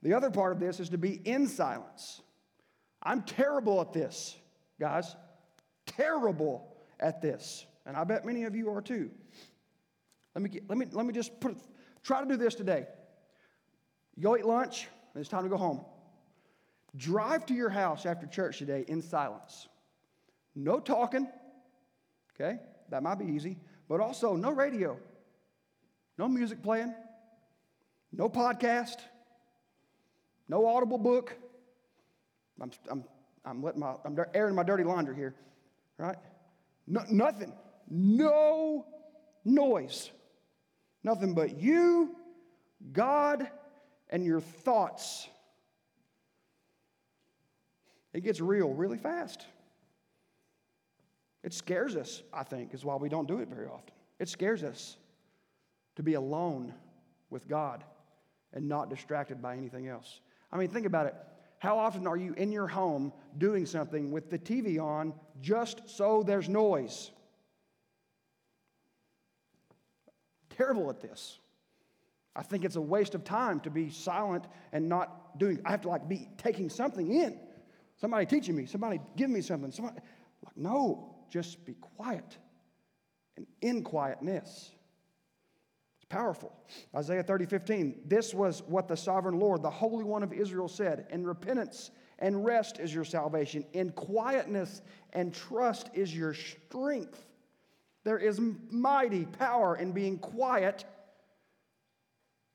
[0.00, 2.22] The other part of this is to be in silence.
[3.02, 4.36] I'm terrible at this,
[4.78, 5.16] guys.
[5.86, 7.66] Terrible at this.
[7.84, 9.10] And I bet many of you are too.
[10.36, 11.56] Let me, get, let me, let me just put,
[12.04, 12.86] try to do this today.
[14.14, 15.84] You go eat lunch, and it's time to go home.
[16.94, 19.66] Drive to your house after church today in silence.
[20.54, 21.26] No talking,
[22.34, 22.58] okay?
[22.90, 23.56] That might be easy,
[23.88, 24.98] but also no radio,
[26.18, 26.94] no music playing,
[28.12, 28.96] no podcast,
[30.48, 31.34] no audible book.
[32.60, 33.04] I'm, I'm,
[33.44, 35.34] I'm, letting my, I'm airing my dirty laundry here,
[35.98, 36.16] right?
[36.86, 37.52] No, nothing.
[37.88, 38.86] No
[39.44, 40.10] noise.
[41.02, 42.16] Nothing but you,
[42.92, 43.48] God,
[44.08, 45.28] and your thoughts.
[48.12, 49.46] It gets real really fast.
[51.44, 53.92] It scares us, I think, is why we don't do it very often.
[54.18, 54.96] It scares us
[55.96, 56.72] to be alone
[57.28, 57.84] with God
[58.54, 60.20] and not distracted by anything else.
[60.50, 61.14] I mean, think about it.
[61.58, 66.22] How often are you in your home doing something with the TV on just so
[66.22, 67.10] there's noise?
[70.48, 71.38] Terrible at this.
[72.34, 75.60] I think it's a waste of time to be silent and not doing.
[75.64, 77.38] I have to like be taking something in.
[78.00, 79.70] Somebody teaching me, somebody giving me something.
[79.70, 79.98] Somebody,
[80.44, 82.38] like, no, just be quiet
[83.36, 84.70] and in quietness
[85.96, 86.52] It's powerful.
[86.94, 88.02] Isaiah 30, 15.
[88.06, 92.44] This was what the sovereign Lord, the Holy One of Israel, said In repentance and
[92.44, 94.80] rest is your salvation, in quietness
[95.12, 97.26] and trust is your strength.
[98.04, 100.84] There is mighty power in being quiet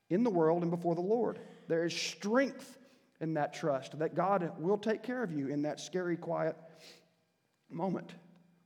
[0.08, 1.38] in the world and before the Lord.
[1.68, 2.78] There is strength
[3.20, 6.56] in that trust that God will take care of you in that scary, quiet
[7.68, 8.14] moment.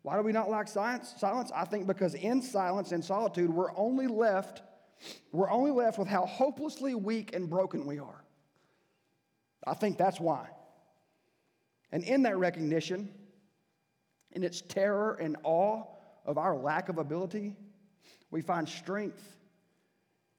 [0.04, 1.50] Why do we not like science, silence?
[1.54, 4.62] I think because in silence and solitude, we're only left
[5.32, 8.24] we're only left with how hopelessly weak and broken we are.
[9.66, 10.48] I think that's why.
[11.92, 13.08] And in that recognition,
[14.32, 15.84] in its terror and awe
[16.24, 17.56] of our lack of ability,
[18.30, 19.36] we find strength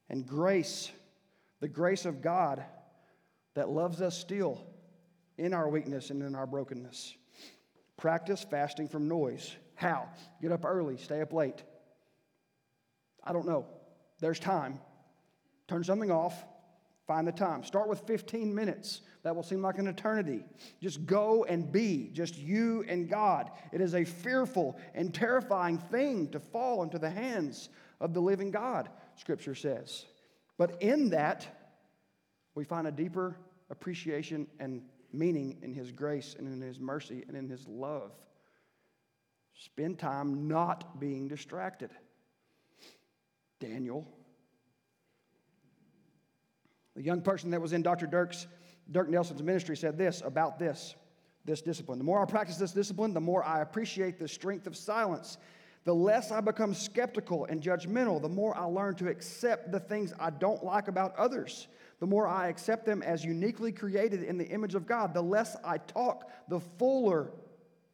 [0.09, 0.91] and grace,
[1.59, 2.63] the grace of God
[3.55, 4.61] that loves us still
[5.37, 7.15] in our weakness and in our brokenness.
[7.97, 9.55] Practice fasting from noise.
[9.75, 10.09] How?
[10.41, 11.63] Get up early, stay up late.
[13.23, 13.65] I don't know.
[14.19, 14.79] There's time.
[15.67, 16.45] Turn something off,
[17.07, 17.63] find the time.
[17.63, 19.01] Start with 15 minutes.
[19.23, 20.45] That will seem like an eternity.
[20.81, 23.49] Just go and be, just you and God.
[23.71, 28.51] It is a fearful and terrifying thing to fall into the hands of the living
[28.51, 30.05] God, Scripture says.
[30.57, 31.47] But in that,
[32.53, 33.35] we find a deeper
[33.69, 34.83] appreciation and
[35.17, 38.11] meaning in His grace and in His mercy and in His love.
[39.53, 41.91] Spend time not being distracted.
[43.59, 44.07] Daniel.
[46.95, 48.07] The young person that was in Dr.
[48.07, 48.47] Dirk's,
[48.91, 50.95] Dirk Nelson's ministry said this about this
[51.45, 51.99] this discipline.
[51.99, 55.37] The more I practice this discipline, the more I appreciate the strength of silence.
[55.83, 60.11] The less I become skeptical and judgmental, the more I learn to accept the things
[60.19, 61.67] I don't like about others.
[62.05, 65.57] The more I accept them as uniquely created in the image of God, the less
[65.63, 67.31] I talk, the fuller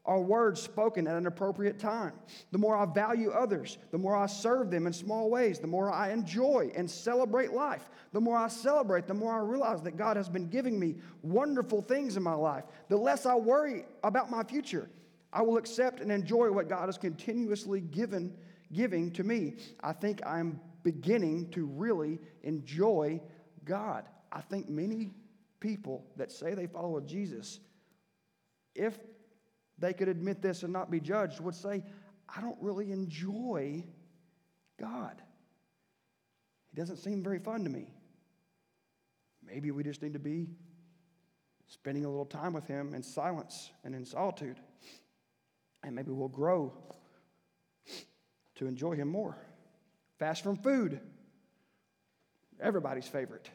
[0.03, 2.11] are words spoken at an appropriate time.
[2.51, 5.89] The more I value others, the more I serve them in small ways, the more
[5.89, 7.89] I enjoy and celebrate life.
[8.11, 11.81] The more I celebrate, the more I realize that God has been giving me wonderful
[11.81, 12.65] things in my life.
[12.89, 14.89] The less I worry about my future.
[15.31, 18.35] I will accept and enjoy what God has continuously given
[18.73, 19.53] giving to me.
[19.81, 23.21] I think I'm beginning to really enjoy
[23.65, 24.05] God.
[24.31, 25.11] I think many
[25.59, 27.59] people that say they follow Jesus,
[28.75, 28.97] if
[29.77, 31.83] they could admit this and not be judged, would say,
[32.33, 33.83] I don't really enjoy
[34.79, 35.21] God.
[36.69, 37.93] He doesn't seem very fun to me.
[39.45, 40.47] Maybe we just need to be
[41.67, 44.59] spending a little time with Him in silence and in solitude.
[45.83, 46.73] And maybe we'll grow
[48.55, 49.37] to enjoy Him more.
[50.19, 51.01] Fast from food,
[52.61, 53.49] everybody's favorite.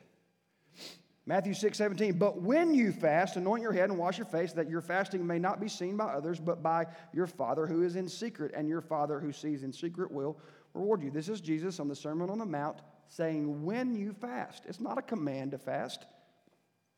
[1.29, 2.19] Matthew 6, 17.
[2.19, 5.41] But when you fast, anoint your head and wash your face, that your fasting may
[5.41, 8.81] not be seen by others, but by your Father who is in secret, and your
[8.81, 10.39] Father who sees in secret will
[10.73, 11.11] reward you.
[11.11, 14.65] This is Jesus on the Sermon on the Mount saying, when you fast.
[14.67, 16.07] It's not a command to fast.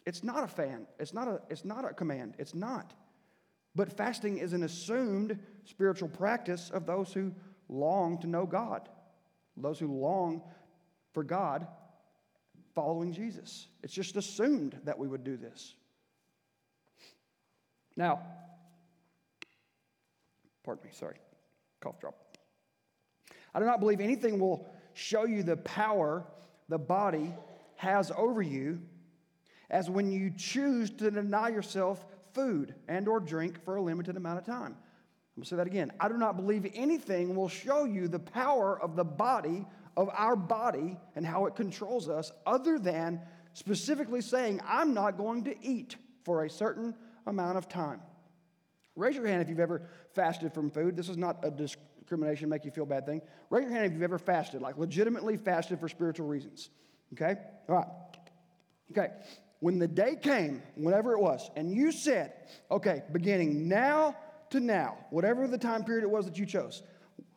[0.04, 0.86] It's not a fan.
[0.98, 2.34] It's not a, it's not a command.
[2.38, 2.92] It's not.
[3.74, 7.32] But fasting is an assumed spiritual practice of those who
[7.68, 8.88] long to know God,
[9.56, 10.42] those who long
[11.12, 11.66] for God
[12.78, 13.66] following Jesus.
[13.82, 15.74] It's just assumed that we would do this.
[17.96, 18.20] Now,
[20.62, 21.16] pardon me, sorry,
[21.80, 22.14] cough drop.
[23.52, 24.64] I do not believe anything will
[24.94, 26.24] show you the power
[26.68, 27.34] the body
[27.74, 28.80] has over you
[29.70, 34.38] as when you choose to deny yourself food and or drink for a limited amount
[34.38, 34.76] of time.
[34.76, 35.90] I'm going to say that again.
[35.98, 39.66] I do not believe anything will show you the power of the body
[39.98, 43.20] of our body and how it controls us, other than
[43.52, 46.94] specifically saying, I'm not going to eat for a certain
[47.26, 48.00] amount of time.
[48.94, 49.82] Raise your hand if you've ever
[50.14, 50.96] fasted from food.
[50.96, 53.20] This is not a discrimination, make you feel bad thing.
[53.50, 56.70] Raise your hand if you've ever fasted, like legitimately fasted for spiritual reasons.
[57.14, 57.34] Okay?
[57.68, 57.86] All right.
[58.92, 59.08] Okay.
[59.58, 62.34] When the day came, whenever it was, and you said,
[62.70, 64.16] okay, beginning now
[64.50, 66.84] to now, whatever the time period it was that you chose,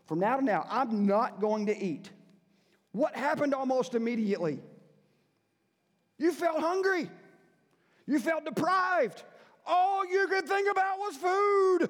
[0.05, 2.11] from now to now, I'm not going to eat.
[2.91, 4.59] What happened almost immediately?
[6.17, 7.09] You felt hungry.
[8.05, 9.23] You felt deprived.
[9.65, 11.89] All you could think about was food.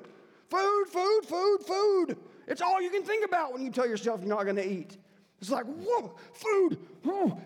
[0.49, 2.17] Food, food, food, food.
[2.47, 4.97] It's all you can think about when you tell yourself you're not going to eat.
[5.39, 6.77] It's like, whoa, food.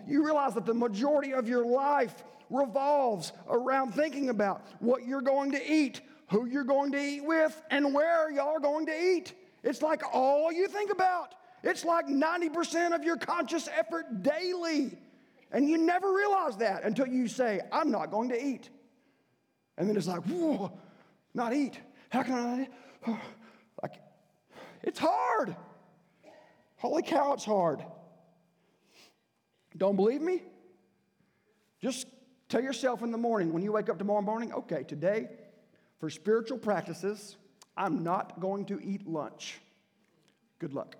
[0.06, 5.52] You realize that the majority of your life revolves around thinking about what you're going
[5.52, 9.32] to eat, who you're going to eat with, and where y'all are going to eat.
[9.62, 11.34] It's like all you think about.
[11.66, 14.96] It's like 90% of your conscious effort daily.
[15.50, 18.70] And you never realize that until you say, I'm not going to eat.
[19.76, 20.72] And then it's like, whoa,
[21.34, 21.80] not eat.
[22.10, 22.62] How can I?
[22.62, 23.16] Eat?
[23.82, 24.00] Like,
[24.82, 25.54] it's hard.
[26.76, 27.84] Holy cow, it's hard.
[29.76, 30.42] Don't believe me?
[31.82, 32.06] Just
[32.48, 35.28] tell yourself in the morning when you wake up tomorrow morning, okay, today,
[36.00, 37.36] for spiritual practices,
[37.76, 39.60] I'm not going to eat lunch.
[40.58, 40.96] Good luck.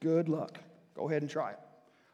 [0.00, 0.58] Good luck.
[0.94, 1.58] Go ahead and try it.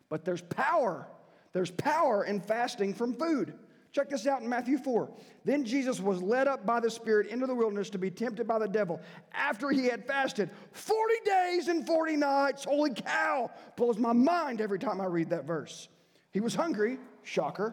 [0.08, 1.06] But there's power.
[1.52, 3.54] There's power in fasting from food.
[3.94, 5.08] Check this out in Matthew 4.
[5.44, 8.58] Then Jesus was led up by the Spirit into the wilderness to be tempted by
[8.58, 9.00] the devil
[9.32, 12.64] after he had fasted 40 days and 40 nights.
[12.64, 13.52] Holy cow!
[13.76, 15.88] Blows my mind every time I read that verse.
[16.32, 17.72] He was hungry, shocker.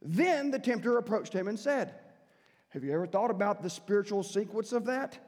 [0.00, 1.94] Then the tempter approached him and said,
[2.68, 5.18] Have you ever thought about the spiritual sequence of that?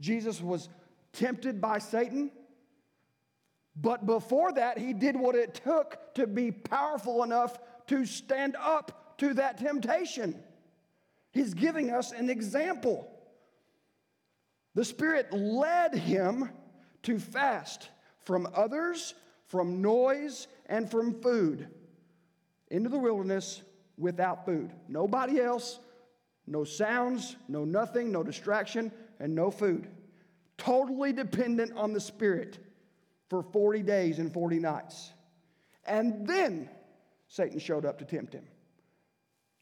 [0.00, 0.68] Jesus was
[1.12, 2.32] tempted by Satan.
[3.80, 9.16] But before that, he did what it took to be powerful enough to stand up
[9.18, 10.42] to that temptation.
[11.32, 13.10] He's giving us an example.
[14.74, 16.50] The Spirit led him
[17.04, 17.88] to fast
[18.24, 19.14] from others,
[19.46, 21.68] from noise, and from food
[22.70, 23.62] into the wilderness
[23.96, 24.72] without food.
[24.88, 25.78] Nobody else,
[26.46, 29.88] no sounds, no nothing, no distraction, and no food.
[30.58, 32.58] Totally dependent on the Spirit
[33.30, 35.12] for 40 days and 40 nights.
[35.86, 36.68] And then
[37.28, 38.44] Satan showed up to tempt him.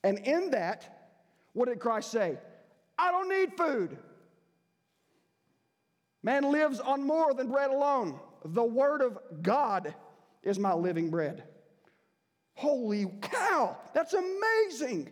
[0.03, 1.13] And in that,
[1.53, 2.39] what did Christ say?
[2.99, 3.99] I don't need food.
[6.23, 8.19] Man lives on more than bread alone.
[8.45, 9.95] The Word of God
[10.43, 11.45] is my living bread.
[12.55, 15.11] Holy cow, that's amazing.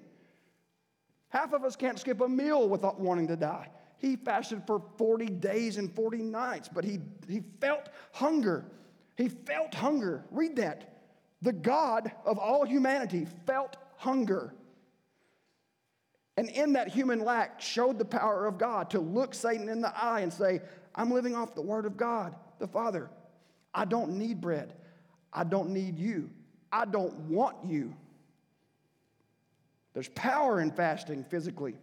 [1.28, 3.68] Half of us can't skip a meal without wanting to die.
[3.98, 8.66] He fasted for 40 days and 40 nights, but he, he felt hunger.
[9.16, 10.24] He felt hunger.
[10.30, 10.96] Read that.
[11.42, 14.54] The God of all humanity felt hunger.
[16.36, 19.96] And in that human lack, showed the power of God to look Satan in the
[19.96, 20.60] eye and say,
[20.94, 23.10] I'm living off the word of God, the Father.
[23.74, 24.74] I don't need bread.
[25.32, 26.30] I don't need you.
[26.70, 27.94] I don't want you.
[29.94, 31.76] There's power in fasting physically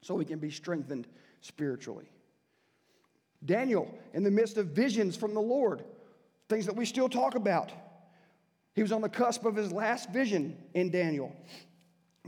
[0.00, 1.06] so we can be strengthened
[1.44, 2.06] spiritually.
[3.44, 5.84] Daniel, in the midst of visions from the Lord,
[6.48, 7.70] things that we still talk about,
[8.74, 11.30] he was on the cusp of his last vision in Daniel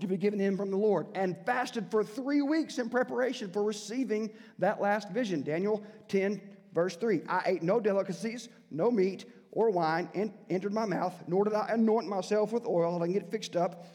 [0.01, 3.65] to be given him from the Lord and fasted for three weeks in preparation for
[3.65, 5.43] receiving that last vision.
[5.43, 6.41] Daniel 10,
[6.75, 11.55] verse 3 I ate no delicacies, no meat or wine entered my mouth, nor did
[11.55, 13.87] I anoint myself with oil and get fixed up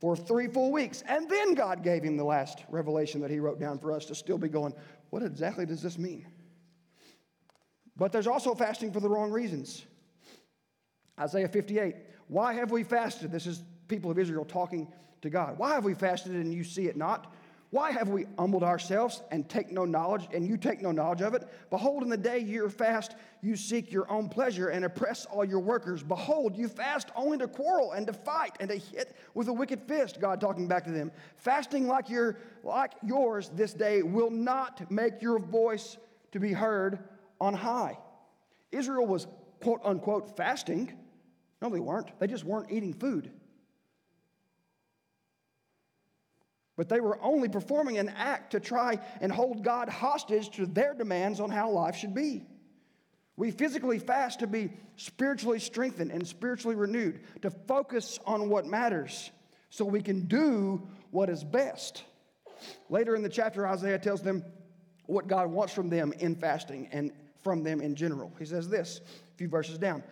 [0.00, 1.02] for three full weeks.
[1.08, 4.14] And then God gave him the last revelation that he wrote down for us to
[4.14, 4.74] still be going,
[5.10, 6.26] what exactly does this mean?
[7.96, 9.84] But there's also fasting for the wrong reasons.
[11.18, 11.96] Isaiah 58.
[12.28, 13.32] Why have we fasted?
[13.32, 14.92] This is people of Israel talking
[15.22, 15.58] to God.
[15.58, 17.32] Why have we fasted and you see it not?
[17.76, 21.34] Why have we humbled ourselves and take no knowledge, and you take no knowledge of
[21.34, 21.46] it?
[21.68, 25.60] Behold, in the day you fast, you seek your own pleasure and oppress all your
[25.60, 26.02] workers.
[26.02, 29.82] Behold, you fast only to quarrel and to fight and to hit with a wicked
[29.82, 30.22] fist.
[30.22, 31.12] God talking back to them.
[31.36, 35.98] Fasting like your like yours this day will not make your voice
[36.32, 37.00] to be heard
[37.42, 37.98] on high.
[38.72, 39.26] Israel was
[39.60, 40.94] quote unquote fasting.
[41.60, 42.18] No, they weren't.
[42.20, 43.30] They just weren't eating food.
[46.76, 50.94] But they were only performing an act to try and hold God hostage to their
[50.94, 52.44] demands on how life should be.
[53.36, 59.30] We physically fast to be spiritually strengthened and spiritually renewed, to focus on what matters
[59.70, 62.04] so we can do what is best.
[62.88, 64.44] Later in the chapter, Isaiah tells them
[65.06, 67.12] what God wants from them in fasting and
[67.42, 68.32] from them in general.
[68.38, 70.02] He says this a few verses down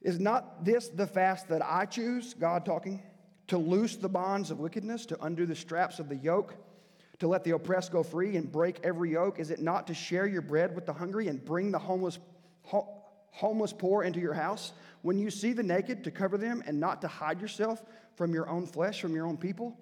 [0.00, 2.34] Is not this the fast that I choose?
[2.34, 3.02] God talking
[3.48, 6.54] to loose the bonds of wickedness, to undo the straps of the yoke,
[7.18, 9.40] to let the oppressed go free and break every yoke?
[9.40, 12.18] Is it not to share your bread with the hungry and bring the homeless,
[12.62, 14.72] ho- homeless poor into your house?
[15.02, 17.82] When you see the naked, to cover them and not to hide yourself
[18.16, 19.76] from your own flesh, from your own people?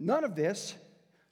[0.00, 0.74] None of this,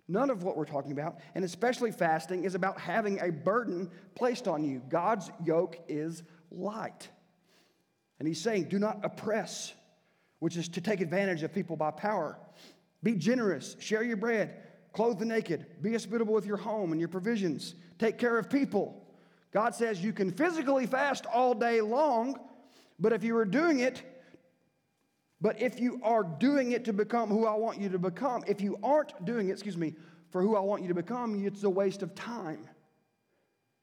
[0.06, 4.46] none of what we're talking about, and especially fasting, is about having a burden placed
[4.46, 4.82] on you.
[4.88, 7.08] God's yoke is light.
[8.18, 9.72] And he's saying, do not oppress
[10.42, 12.36] which is to take advantage of people by power.
[13.04, 14.56] Be generous, share your bread,
[14.92, 19.06] clothe the naked, be hospitable with your home and your provisions, take care of people.
[19.52, 22.40] God says you can physically fast all day long,
[22.98, 24.02] but if you are doing it,
[25.40, 28.60] but if you are doing it to become who I want you to become, if
[28.60, 29.94] you aren't doing it, excuse me,
[30.30, 32.68] for who I want you to become, it's a waste of time.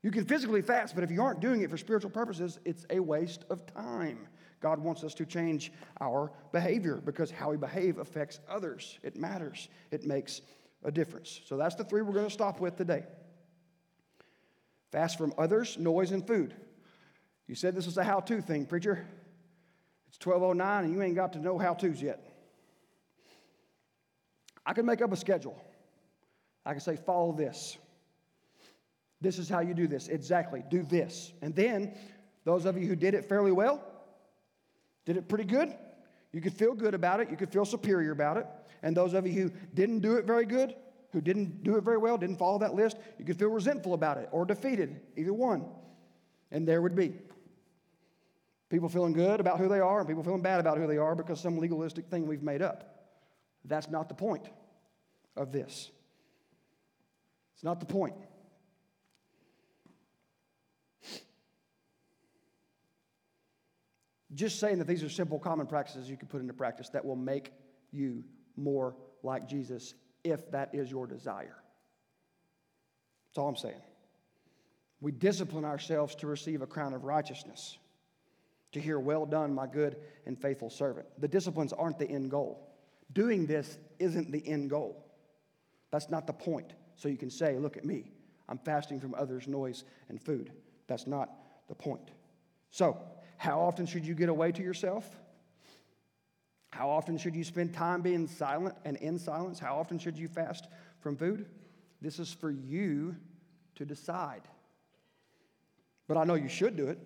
[0.01, 2.99] You can physically fast, but if you aren't doing it for spiritual purposes, it's a
[2.99, 4.27] waste of time.
[4.61, 5.71] God wants us to change
[6.01, 8.99] our behavior because how we behave affects others.
[9.03, 10.41] It matters, it makes
[10.83, 11.41] a difference.
[11.45, 13.03] So that's the three we're going to stop with today
[14.91, 16.55] fast from others, noise, and food.
[17.47, 19.05] You said this was a how to thing, preacher.
[20.07, 22.25] It's 1209 and you ain't got to know how to's yet.
[24.65, 25.59] I can make up a schedule.
[26.65, 27.77] I can say, follow this.
[29.21, 30.07] This is how you do this.
[30.07, 30.63] Exactly.
[30.69, 31.33] Do this.
[31.41, 31.95] And then,
[32.45, 33.83] those of you who did it fairly well,
[35.05, 35.73] did it pretty good.
[36.31, 37.29] You could feel good about it.
[37.29, 38.45] You could feel superior about it.
[38.83, 40.75] And those of you who didn't do it very good,
[41.11, 44.17] who didn't do it very well, didn't follow that list, you could feel resentful about
[44.17, 45.65] it or defeated, either one.
[46.51, 47.13] And there would be
[48.69, 51.15] people feeling good about who they are and people feeling bad about who they are
[51.15, 53.07] because some legalistic thing we've made up.
[53.65, 54.47] That's not the point
[55.35, 55.89] of this.
[57.55, 58.15] It's not the point.
[64.35, 67.15] Just saying that these are simple, common practices you can put into practice that will
[67.15, 67.51] make
[67.91, 68.23] you
[68.55, 71.55] more like Jesus if that is your desire.
[73.27, 73.81] That's all I'm saying.
[75.01, 77.77] We discipline ourselves to receive a crown of righteousness,
[78.73, 81.07] to hear, Well done, my good and faithful servant.
[81.19, 82.67] The disciplines aren't the end goal.
[83.13, 85.05] Doing this isn't the end goal.
[85.91, 86.73] That's not the point.
[86.95, 88.11] So you can say, Look at me.
[88.47, 90.51] I'm fasting from others' noise and food.
[90.87, 91.29] That's not
[91.67, 92.11] the point.
[92.71, 92.97] So,
[93.39, 95.09] how often should you get away to yourself?
[96.71, 99.59] How often should you spend time being silent and in silence?
[99.59, 100.67] How often should you fast
[100.99, 101.45] from food?
[102.01, 103.15] This is for you
[103.75, 104.41] to decide.
[106.05, 106.99] But I know you should do it.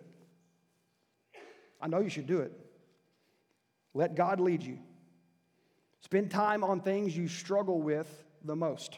[1.80, 2.52] I know you should do it.
[3.94, 4.80] Let God lead you.
[6.02, 8.10] Spend time on things you struggle with
[8.44, 8.98] the most.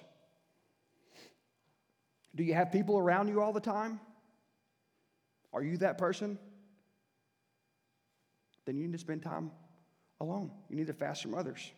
[2.34, 4.00] Do you have people around you all the time?
[5.52, 6.40] Are you that person?
[8.66, 9.52] Then you need to spend time
[10.20, 10.52] alone.
[10.70, 11.72] You need to fast from others.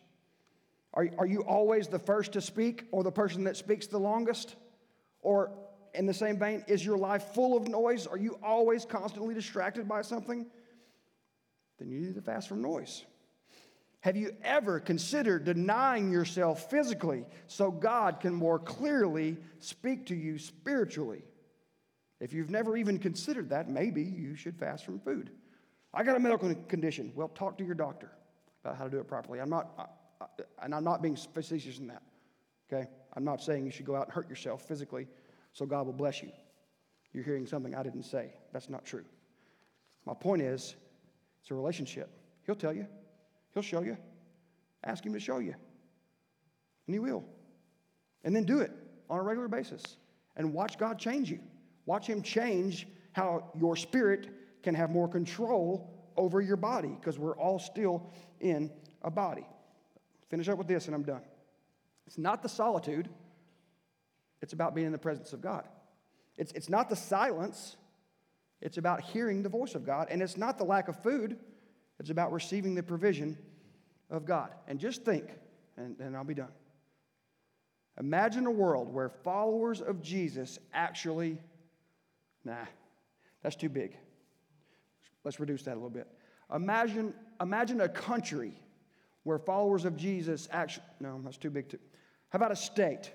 [0.94, 4.56] Are, are you always the first to speak or the person that speaks the longest?
[5.20, 5.52] Or,
[5.94, 8.06] in the same vein, is your life full of noise?
[8.06, 10.46] Are you always constantly distracted by something?
[11.78, 13.04] Then you need to fast from noise.
[14.00, 20.38] Have you ever considered denying yourself physically so God can more clearly speak to you
[20.38, 21.22] spiritually?
[22.20, 25.30] If you've never even considered that, maybe you should fast from food.
[25.94, 27.12] I got a medical condition.
[27.14, 28.10] Well, talk to your doctor
[28.64, 29.40] about how to do it properly.
[29.40, 32.02] I'm not, I, I, and I'm not being facetious in that.
[32.70, 35.08] Okay, I'm not saying you should go out and hurt yourself physically,
[35.52, 36.30] so God will bless you.
[37.12, 38.32] You're hearing something I didn't say.
[38.52, 39.04] That's not true.
[40.04, 40.76] My point is,
[41.40, 42.10] it's a relationship.
[42.44, 42.86] He'll tell you.
[43.54, 43.96] He'll show you.
[44.84, 45.54] Ask Him to show you.
[46.86, 47.24] And He will.
[48.24, 48.72] And then do it
[49.08, 49.82] on a regular basis
[50.36, 51.40] and watch God change you.
[51.86, 54.28] Watch Him change how your spirit
[54.62, 58.70] can have more control over your body because we're all still in
[59.02, 59.46] a body.
[60.28, 61.22] Finish up with this and I'm done.
[62.06, 63.08] It's not the solitude,
[64.40, 65.64] it's about being in the presence of God.
[66.36, 67.76] It's, it's not the silence,
[68.60, 70.08] it's about hearing the voice of God.
[70.10, 71.38] And it's not the lack of food,
[71.98, 73.36] it's about receiving the provision
[74.10, 74.50] of God.
[74.66, 75.26] And just think,
[75.76, 76.52] and, and I'll be done.
[77.98, 81.40] Imagine a world where followers of Jesus actually,
[82.44, 82.54] nah,
[83.42, 83.96] that's too big.
[85.24, 86.08] Let's reduce that a little bit.
[86.54, 88.52] Imagine, imagine a country
[89.24, 91.78] where followers of Jesus actually, no, that's too big too.
[92.30, 93.12] How about a state?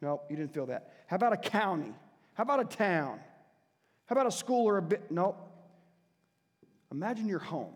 [0.00, 0.92] No, you didn't feel that.
[1.06, 1.94] How about a county?
[2.34, 3.20] How about a town?
[4.06, 5.10] How about a school or a bit?
[5.10, 5.36] No.
[6.92, 7.74] Imagine your home.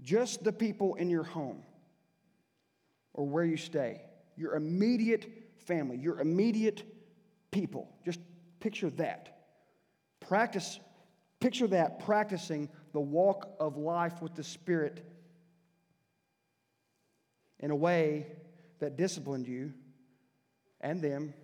[0.00, 1.62] Just the people in your home
[3.14, 4.02] or where you stay,
[4.36, 5.26] your immediate
[5.66, 6.82] family, your immediate
[7.50, 7.88] people.
[8.04, 8.20] Just
[8.64, 9.28] picture that.
[10.20, 10.80] Practice,
[11.38, 15.04] picture that practicing the walk of life with the Spirit
[17.60, 18.26] in a way
[18.78, 19.74] that disciplined you
[20.80, 21.34] and them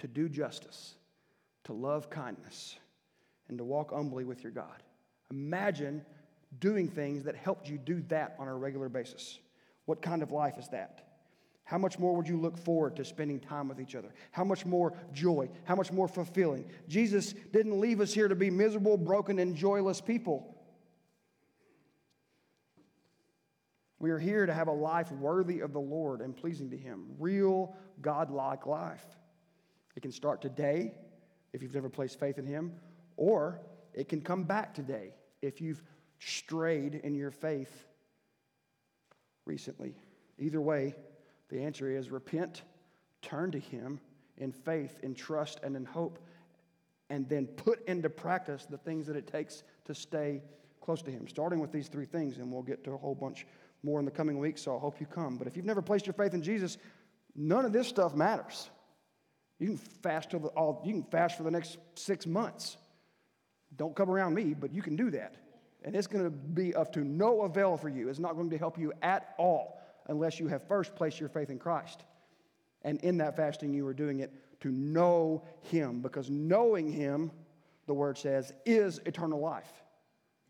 [0.00, 0.96] to do justice,
[1.64, 2.76] to love kindness,
[3.48, 4.82] and to walk humbly with your God.
[5.30, 6.04] Imagine
[6.58, 9.38] doing things that helped you do that on a regular basis.
[9.86, 11.03] What kind of life is that?
[11.64, 14.12] How much more would you look forward to spending time with each other?
[14.32, 15.48] How much more joy?
[15.64, 16.66] How much more fulfilling?
[16.88, 20.50] Jesus didn't leave us here to be miserable, broken, and joyless people.
[23.98, 27.06] We are here to have a life worthy of the Lord and pleasing to Him.
[27.18, 29.04] Real, God-like life.
[29.96, 30.92] It can start today
[31.54, 32.74] if you've never placed faith in Him,
[33.16, 33.62] or
[33.94, 35.82] it can come back today if you've
[36.18, 37.86] strayed in your faith
[39.46, 39.94] recently.
[40.38, 40.94] Either way,
[41.48, 42.62] the answer is repent,
[43.22, 44.00] turn to Him
[44.38, 46.18] in faith, in trust, and in hope,
[47.10, 50.42] and then put into practice the things that it takes to stay
[50.80, 51.28] close to Him.
[51.28, 53.46] Starting with these three things, and we'll get to a whole bunch
[53.82, 55.36] more in the coming weeks, so I hope you come.
[55.36, 56.78] But if you've never placed your faith in Jesus,
[57.36, 58.70] none of this stuff matters.
[59.58, 62.76] You can fast till the, all, you can fast for the next six months.
[63.76, 65.36] Don't come around me, but you can do that.
[65.84, 68.08] And it's going to be of to no avail for you.
[68.08, 71.50] It's not going to help you at all unless you have first placed your faith
[71.50, 72.02] in Christ.
[72.82, 77.30] And in that fasting, you are doing it to know Him, because knowing Him,
[77.86, 79.70] the word says, is eternal life.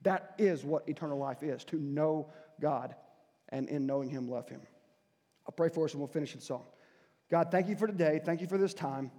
[0.03, 2.31] That is what eternal life is to know
[2.61, 2.95] God
[3.49, 4.61] and in knowing Him, love Him.
[5.47, 6.65] I'll pray for us and we'll finish the song.
[7.31, 8.21] God, thank you for today.
[8.25, 9.11] Thank you for this time.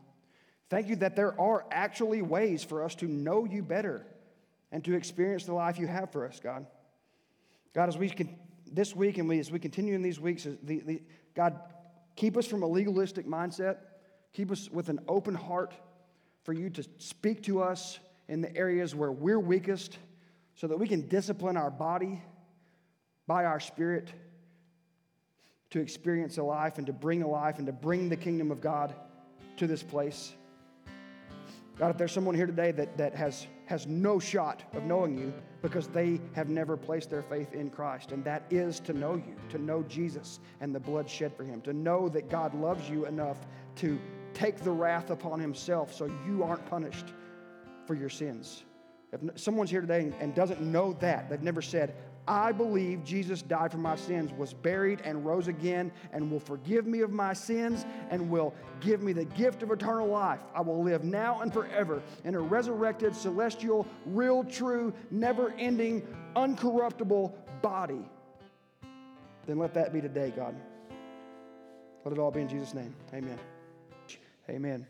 [0.70, 4.06] Thank you that there are actually ways for us to know you better
[4.72, 6.66] and to experience the life you have for us, God.
[7.74, 8.30] God, as we can,
[8.72, 11.01] this week and we, as we continue in these weeks, the, the,
[11.36, 11.59] God,
[12.16, 13.78] keep us from a legalistic mindset.
[14.34, 15.74] Keep us with an open heart
[16.43, 19.97] for you to speak to us in the areas where we're weakest
[20.55, 22.22] so that we can discipline our body
[23.28, 24.11] by our spirit
[25.72, 28.61] to experience a life and to bring a life and to bring the kingdom of
[28.61, 28.93] God
[29.57, 30.34] to this place.
[31.78, 35.34] God, if there's someone here today that, that has, has no shot of knowing you
[35.61, 39.36] because they have never placed their faith in Christ, and that is to know you,
[39.49, 43.05] to know Jesus and the blood shed for him, to know that God loves you
[43.05, 43.39] enough
[43.78, 43.99] to
[44.34, 47.13] take the wrath upon himself so you aren't punished
[47.86, 48.63] for your sins.
[49.11, 51.95] if someone's here today and, doesn't know that, they've never said,
[52.28, 56.88] I believe Jesus died for my sins, was buried, and rose again, and will forgive
[56.88, 60.39] me of my sins, and will give me the gift of eternal life.
[60.53, 67.32] I will live now and forever in a resurrected, celestial, real, true, never ending, uncorruptible
[67.61, 68.05] body.
[69.45, 70.55] Then let that be today, God.
[72.03, 72.95] Let it all be in Jesus' name.
[73.13, 73.39] Amen.
[74.49, 74.88] Amen.